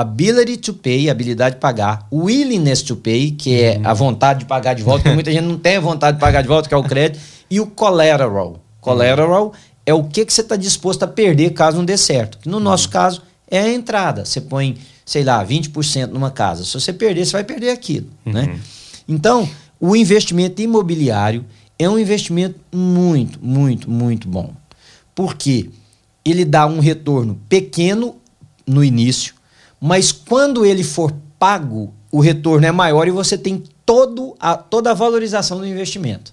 [0.00, 3.82] ability to pay, habilidade de pagar, willingness to pay, que é uhum.
[3.84, 6.42] a vontade de pagar de volta, porque muita gente não tem a vontade de pagar
[6.42, 7.20] de volta, que é o crédito,
[7.50, 8.56] e o collateral.
[8.80, 9.52] Collateral uhum.
[9.90, 12.38] É o que, que você está disposto a perder caso não dê certo.
[12.46, 12.62] No uhum.
[12.62, 14.24] nosso caso, é a entrada.
[14.24, 16.64] Você põe, sei lá, 20% numa casa.
[16.64, 18.06] Se você perder, você vai perder aquilo.
[18.24, 18.44] Né?
[18.44, 18.60] Uhum.
[19.08, 21.44] Então, o investimento imobiliário
[21.78, 24.54] é um investimento muito, muito, muito bom.
[25.14, 25.70] Porque
[26.24, 28.16] ele dá um retorno pequeno
[28.66, 29.34] no início,
[29.80, 34.92] mas quando ele for pago, o retorno é maior e você tem todo a, toda
[34.92, 36.32] a valorização do investimento.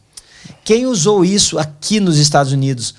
[0.63, 2.93] Quem usou isso aqui nos Estados Unidos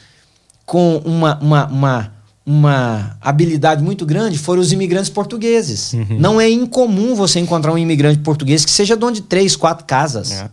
[0.69, 2.13] com uma, uma, uma,
[2.45, 5.95] uma habilidade muito grande foram os imigrantes portugueses.
[5.95, 6.19] Uhum.
[6.21, 10.31] Não é incomum você encontrar um imigrante português que seja dono de três, quatro casas.
[10.31, 10.51] É.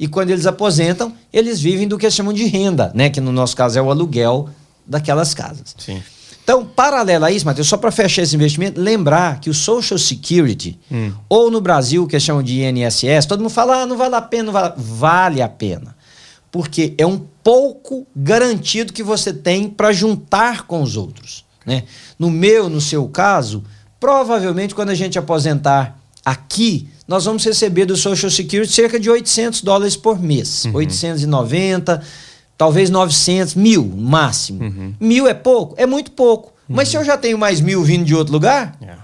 [0.00, 3.08] E quando eles aposentam, eles vivem do que eles chamam de renda, né?
[3.08, 4.48] que no nosso caso é o aluguel
[4.84, 5.76] daquelas casas.
[5.78, 6.02] Sim.
[6.42, 10.76] Então, paralelo a isso, Matheus, só para fechar esse investimento, lembrar que o Social Security,
[10.90, 11.12] hum.
[11.28, 14.42] ou no Brasil, que chamam de INSS, todo mundo fala, ah, não vale a pena,
[14.42, 15.94] não vale, vale a pena.
[16.50, 21.44] Porque é um pouco garantido que você tem para juntar com os outros.
[21.66, 21.84] Né?
[22.18, 23.62] No meu, no seu caso,
[23.98, 29.62] provavelmente quando a gente aposentar aqui, nós vamos receber do Social Security cerca de 800
[29.62, 30.64] dólares por mês.
[30.66, 30.74] Uhum.
[30.74, 32.02] 890
[32.56, 34.62] talvez 900, mil máximo.
[34.62, 34.94] Uhum.
[35.00, 35.74] Mil é pouco?
[35.76, 36.52] É muito pouco.
[36.68, 38.94] Mas se eu já tenho mais mil vindo de outro lugar, É.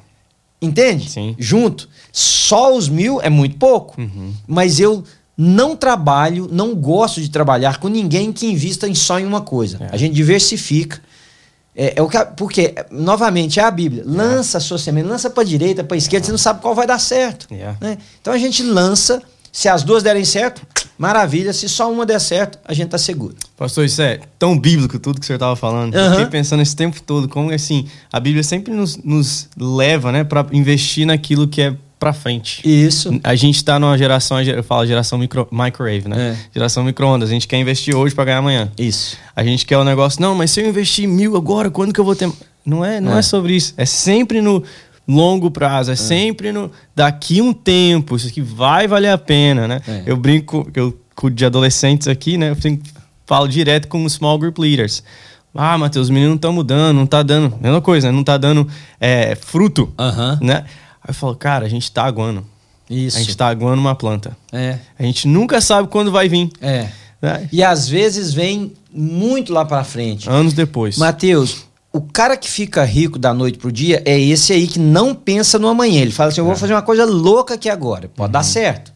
[0.62, 1.10] entende?
[1.10, 1.34] Sim.
[1.38, 1.88] Junto.
[2.12, 4.00] Só os mil é muito pouco.
[4.00, 4.32] Uhum.
[4.46, 5.02] Mas eu
[5.40, 9.78] não trabalho, não gosto de trabalhar com ninguém que invista em só em uma coisa.
[9.80, 9.88] É.
[9.92, 11.00] A gente diversifica.
[11.76, 14.02] É, é o que, a- porque, novamente, é a Bíblia.
[14.04, 16.98] Lança a sua semente, lança para direita, para esquerda, você não sabe qual vai dar
[16.98, 17.46] certo.
[17.54, 17.72] É.
[17.80, 17.98] né?
[18.20, 19.22] Então a gente lança,
[19.52, 20.60] se as duas derem certo,
[20.98, 21.52] maravilha.
[21.52, 23.36] Se só uma der certo, a gente tá seguro.
[23.56, 25.94] Pastor, isso é tão bíblico tudo que o senhor estava falando.
[25.94, 26.10] Eu Aham.
[26.16, 30.44] Fiquei pensando esse tempo todo, como assim, a Bíblia sempre nos, nos leva, né, para
[30.52, 32.62] investir naquilo que é para frente.
[32.64, 33.18] Isso.
[33.24, 36.30] A gente tá numa geração, eu falo geração micro, microwave, né?
[36.30, 36.36] É.
[36.54, 37.28] Geração micro-ondas.
[37.28, 38.70] A gente quer investir hoje para ganhar amanhã.
[38.78, 39.16] Isso.
[39.34, 42.04] A gente quer o negócio, não, mas se eu investir mil agora, quando que eu
[42.04, 42.30] vou ter.
[42.64, 43.18] Não é, não é.
[43.18, 43.22] É.
[43.22, 43.74] sobre isso.
[43.76, 44.62] É sempre no
[45.06, 49.80] longo prazo, é, sempre no daqui um tempo, isso aqui vai valer a pena, né?
[49.88, 50.02] É.
[50.06, 52.50] Eu brinco, eu cuido de adolescentes aqui, né?
[52.50, 52.56] Eu
[53.26, 55.02] falo direto com os small group leaders.
[55.54, 57.58] Ah, Matheus, os meninos não estão mudando, não tá dando.
[57.60, 58.16] Mesma coisa, né?
[58.16, 58.68] Não tá dando
[59.00, 60.38] é, fruto, Aham.
[60.40, 60.64] né?
[61.08, 62.44] Aí eu falo, cara, a gente tá aguando.
[62.90, 63.16] Isso.
[63.16, 64.36] A gente tá aguando uma planta.
[64.52, 64.78] É.
[64.98, 66.50] A gente nunca sabe quando vai vir.
[66.60, 66.88] É.
[67.20, 67.48] né?
[67.50, 70.28] E às vezes vem muito lá pra frente.
[70.28, 70.98] Anos depois.
[70.98, 75.14] Mateus, o cara que fica rico da noite pro dia é esse aí que não
[75.14, 76.02] pensa no amanhã.
[76.02, 78.10] Ele fala assim: eu vou fazer uma coisa louca aqui agora.
[78.14, 78.92] Pode dar certo.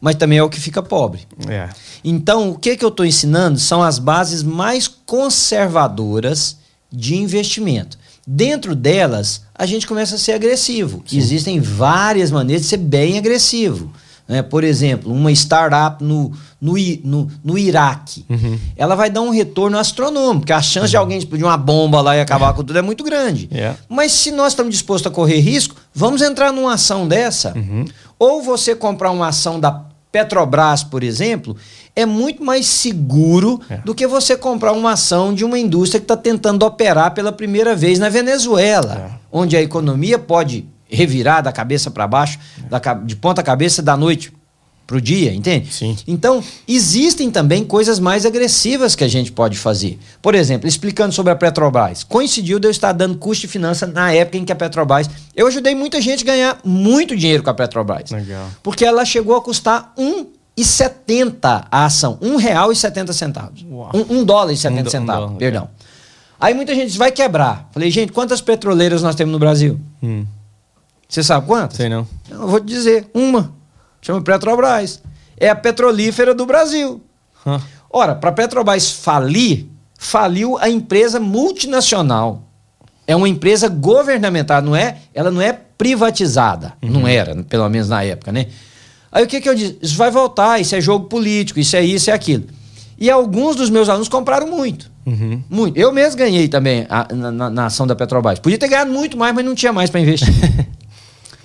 [0.00, 1.20] Mas também é o que fica pobre.
[1.46, 1.68] É.
[2.02, 6.56] Então, o que, que eu estou ensinando são as bases mais conservadoras
[6.90, 7.98] de investimento.
[8.32, 11.02] Dentro delas, a gente começa a ser agressivo.
[11.12, 13.90] Existem várias maneiras de ser bem agressivo.
[14.28, 14.40] né?
[14.40, 18.24] Por exemplo, uma startup no, no, no, no Iraque,
[18.76, 22.16] ela vai dar um retorno astronômico, porque a chance de alguém explodir uma bomba lá
[22.16, 23.48] e acabar com tudo é muito grande.
[23.50, 23.74] É.
[23.88, 27.52] Mas se nós estamos dispostos a correr risco, vamos entrar numa ação dessa.
[28.16, 31.56] Ou você comprar uma ação da Petrobras, por exemplo,
[31.94, 33.76] é muito mais seguro É.
[33.78, 37.76] do que você comprar uma ação de uma indústria que está tentando operar pela primeira
[37.76, 39.18] vez na Venezuela, É.
[39.30, 42.38] onde a economia pode revirar da cabeça para baixo,
[42.68, 44.32] da ca- de ponta cabeça da noite
[44.90, 45.72] para o dia, entende?
[45.72, 45.96] Sim.
[46.04, 50.00] Então, existem também coisas mais agressivas que a gente pode fazer.
[50.20, 52.02] Por exemplo, explicando sobre a Petrobras.
[52.02, 55.08] Coincidiu de eu estar dando custo de finança na época em que a Petrobras.
[55.36, 58.10] Eu ajudei muita gente a ganhar muito dinheiro com a Petrobras.
[58.10, 58.48] Legal.
[58.64, 60.26] Porque ela chegou a custar R$
[60.58, 62.18] 1,70 a ação.
[62.20, 63.50] R$ 1,70.
[63.70, 63.90] Uau.
[63.94, 65.68] Um, um dólar e Um 70 do- um centavos, dólar, perdão.
[66.40, 67.68] Aí muita gente diz, vai quebrar.
[67.72, 69.78] Falei, gente, quantas petroleiras nós temos no Brasil?
[70.02, 70.24] Hum,
[71.08, 71.76] Você sabe quantas?
[71.76, 72.06] sei não.
[72.28, 73.52] Eu vou te dizer, uma.
[74.00, 75.02] Chama Petrobras.
[75.36, 77.00] É a petrolífera do Brasil.
[77.46, 77.60] Hã.
[77.90, 79.66] Ora, para a Petrobras falir,
[79.98, 82.42] faliu a empresa multinacional.
[83.06, 84.98] É uma empresa governamental, não é?
[85.12, 86.74] Ela não é privatizada.
[86.80, 88.46] Não era, pelo menos na época, né?
[89.10, 89.78] Aí o que, que eu disse?
[89.82, 92.44] Isso vai voltar, isso é jogo político, isso é isso, é aquilo.
[92.98, 94.88] E alguns dos meus alunos compraram muito.
[95.06, 95.42] Uhum.
[95.50, 95.76] Muito.
[95.76, 98.38] Eu mesmo ganhei também a- na, na- na ação da Petrobras.
[98.38, 100.28] Podia ter ganhado muito mais, mas não tinha mais para investir.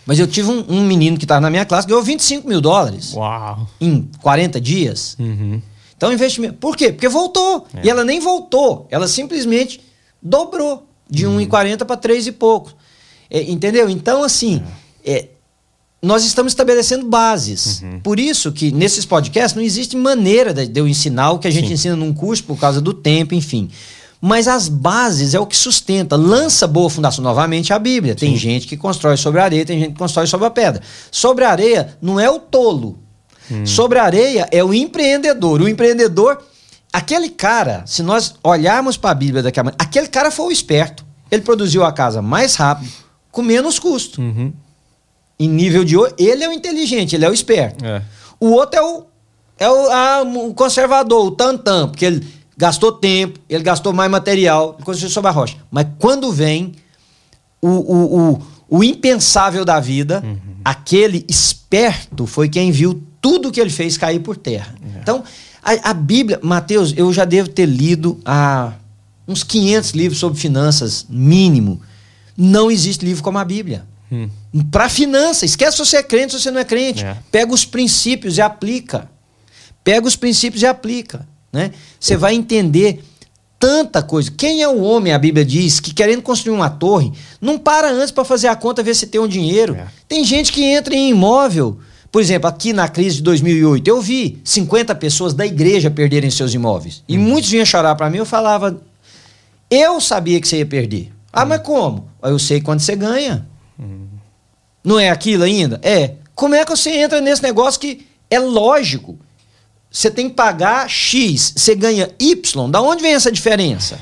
[0.05, 3.13] mas eu tive um, um menino que estava na minha classe, ganhou 25 mil dólares
[3.13, 3.67] Uau.
[3.81, 5.15] em 40 dias.
[5.19, 5.61] Uhum.
[5.97, 6.55] Então, investimento.
[6.55, 6.91] Por quê?
[6.91, 7.65] Porque voltou.
[7.73, 7.85] É.
[7.85, 8.85] E ela nem voltou.
[8.91, 9.81] Ela simplesmente
[10.21, 11.37] dobrou de Uhum.
[11.39, 12.73] 1,40 para 3 e pouco.
[13.29, 13.89] É, entendeu?
[13.89, 14.61] Então, assim,
[15.03, 15.29] é,
[16.01, 17.81] nós estamos estabelecendo bases.
[17.81, 17.99] Uhum.
[18.01, 21.51] Por isso que nesses podcasts não existe maneira de, de eu ensinar o que a
[21.51, 21.73] gente Sim.
[21.73, 23.69] ensina num curso por causa do tempo, enfim.
[24.21, 26.15] Mas as bases é o que sustenta.
[26.15, 27.23] Lança boa fundação.
[27.23, 28.15] Novamente a Bíblia.
[28.15, 30.81] Tem gente que constrói sobre a areia, tem gente que constrói sobre a pedra.
[31.11, 32.99] Sobre a areia não é o tolo.
[33.63, 35.61] Sobre a areia é o empreendedor.
[35.61, 36.43] O empreendedor,
[36.91, 40.51] aquele cara, se nós olharmos para a Bíblia daqui a pouco, aquele cara foi o
[40.51, 41.05] esperto.
[41.29, 42.91] Ele produziu a casa mais rápido,
[43.31, 44.21] com menos custo.
[44.21, 44.53] Uhum.
[45.37, 47.85] Em nível de ouro, ele é o inteligente, ele é o esperto.
[47.85, 48.01] É.
[48.39, 49.05] O outro é o,
[49.59, 52.27] é o, ah, o conservador, o tantã, porque ele
[52.57, 55.57] gastou tempo, ele gastou mais material, ele construiu sobre a rocha.
[55.69, 56.73] Mas quando vem
[57.61, 60.23] o, o, o, o impensável da vida,
[60.63, 64.75] aquele esperto foi quem viu tudo que ele fez cair por terra.
[65.01, 65.23] Então,
[65.61, 68.73] a, a Bíblia, Mateus, eu já devo ter lido há
[69.27, 71.81] uns 500 livros sobre finanças, mínimo.
[72.37, 73.83] Não existe livro como a Bíblia.
[74.11, 74.29] Hum.
[74.71, 77.03] Para finança, esquece se você é crente ou se você não é crente.
[77.03, 77.17] É.
[77.31, 79.09] Pega os princípios e aplica.
[79.83, 81.27] Pega os princípios e aplica.
[81.55, 81.71] Né?
[81.97, 83.01] Você vai entender
[83.57, 84.29] tanta coisa.
[84.29, 88.11] Quem é o homem, a Bíblia diz, que querendo construir uma torre, não para antes
[88.11, 89.73] para fazer a conta, ver se tem um dinheiro.
[89.73, 89.87] É.
[90.05, 91.79] Tem gente que entra em imóvel.
[92.11, 96.53] Por exemplo, aqui na crise de 2008, eu vi 50 pessoas da igreja perderem seus
[96.53, 97.01] imóveis.
[97.07, 98.81] E muitos vinham chorar para mim, eu falava,
[99.71, 101.11] eu sabia que você ia perder.
[101.31, 102.09] Ah, mas como?
[102.21, 103.47] "Ah, Eu sei quando você ganha.
[104.83, 105.79] Não é aquilo ainda?
[105.81, 106.15] É.
[106.35, 109.17] Como é que você entra nesse negócio que é lógico?
[109.95, 112.69] Você tem que pagar X, você ganha Y.
[112.69, 113.97] Da onde vem essa diferença?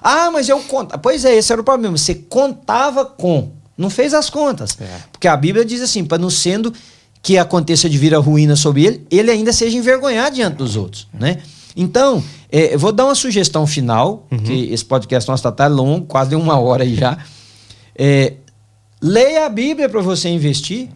[0.00, 0.96] Ah, mas eu conto.
[1.00, 1.98] Pois é, esse era o problema.
[1.98, 4.78] Você contava com, não fez as contas.
[4.80, 4.86] É.
[5.10, 6.72] Porque a Bíblia diz assim: para não sendo
[7.20, 11.08] que aconteça de vir a ruína sobre ele, ele ainda seja envergonhado diante dos outros,
[11.12, 11.38] né?
[11.74, 16.06] Então, é, eu vou dar uma sugestão final, que esse podcast nosso está tá longo,
[16.06, 17.18] quase uma hora aí já.
[17.96, 18.34] É,
[19.00, 20.88] leia a Bíblia para você investir.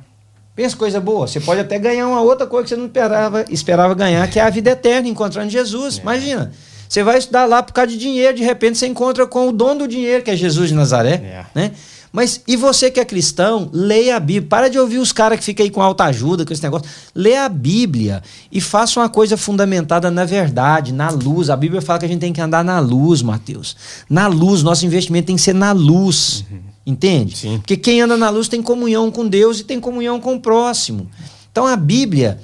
[0.56, 1.26] Pensa coisa boa.
[1.26, 4.42] Você pode até ganhar uma outra coisa que você não esperava, esperava ganhar, que é
[4.42, 5.98] a vida eterna, encontrando Jesus.
[5.98, 6.50] Imagina.
[6.88, 9.80] Você vai estudar lá por causa de dinheiro, de repente você encontra com o dono
[9.80, 11.14] do dinheiro, que é Jesus de Nazaré.
[11.14, 11.44] É.
[11.54, 11.72] Né?
[12.10, 14.48] Mas e você que é cristão, leia a Bíblia.
[14.48, 16.88] Para de ouvir os caras que ficam aí com alta ajuda, com esse negócio.
[17.14, 21.50] Leia a Bíblia e faça uma coisa fundamentada na verdade, na luz.
[21.50, 23.76] A Bíblia fala que a gente tem que andar na luz, Mateus.
[24.08, 26.46] Na luz, nosso investimento tem que ser na luz.
[26.86, 27.36] Entende?
[27.36, 27.58] Sim.
[27.58, 31.10] Porque quem anda na luz tem comunhão com Deus e tem comunhão com o próximo.
[31.50, 32.38] Então a Bíblia,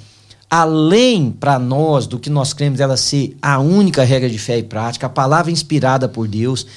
[0.49, 4.63] além para nós do que nós cremos ela ser a única regra de fé e
[4.63, 6.67] prática, a palavra inspirada por Deus,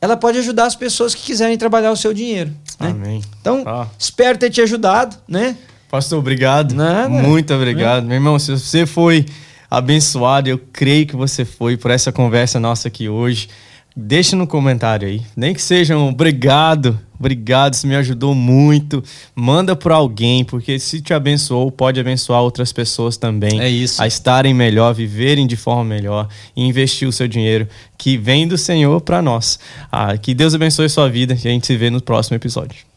[0.00, 2.50] ela pode ajudar as pessoas que quiserem trabalhar o seu dinheiro.
[2.78, 2.90] Né?
[2.90, 3.20] Amém.
[3.40, 3.86] Então, Ah.
[3.98, 5.56] espero ter te ajudado, né?
[5.90, 6.74] Pastor, obrigado.
[6.74, 7.08] Nada.
[7.08, 8.04] Muito obrigado.
[8.04, 9.26] Meu irmão, se você foi
[9.70, 13.48] abençoado, eu creio que você foi por essa conversa nossa aqui hoje.
[13.96, 15.22] Deixa no comentário aí.
[15.36, 16.98] Nem que seja um obrigado.
[17.18, 19.02] Obrigado, isso me ajudou muito.
[19.32, 23.60] Manda para alguém, porque se te abençoou, pode abençoar outras pessoas também.
[23.60, 24.02] É isso.
[24.02, 28.58] A estarem melhor, viverem de forma melhor e investir o seu dinheiro que vem do
[28.58, 29.58] Senhor para nós.
[29.90, 32.91] Ah, que Deus abençoe sua vida e a gente se vê no próximo episódio.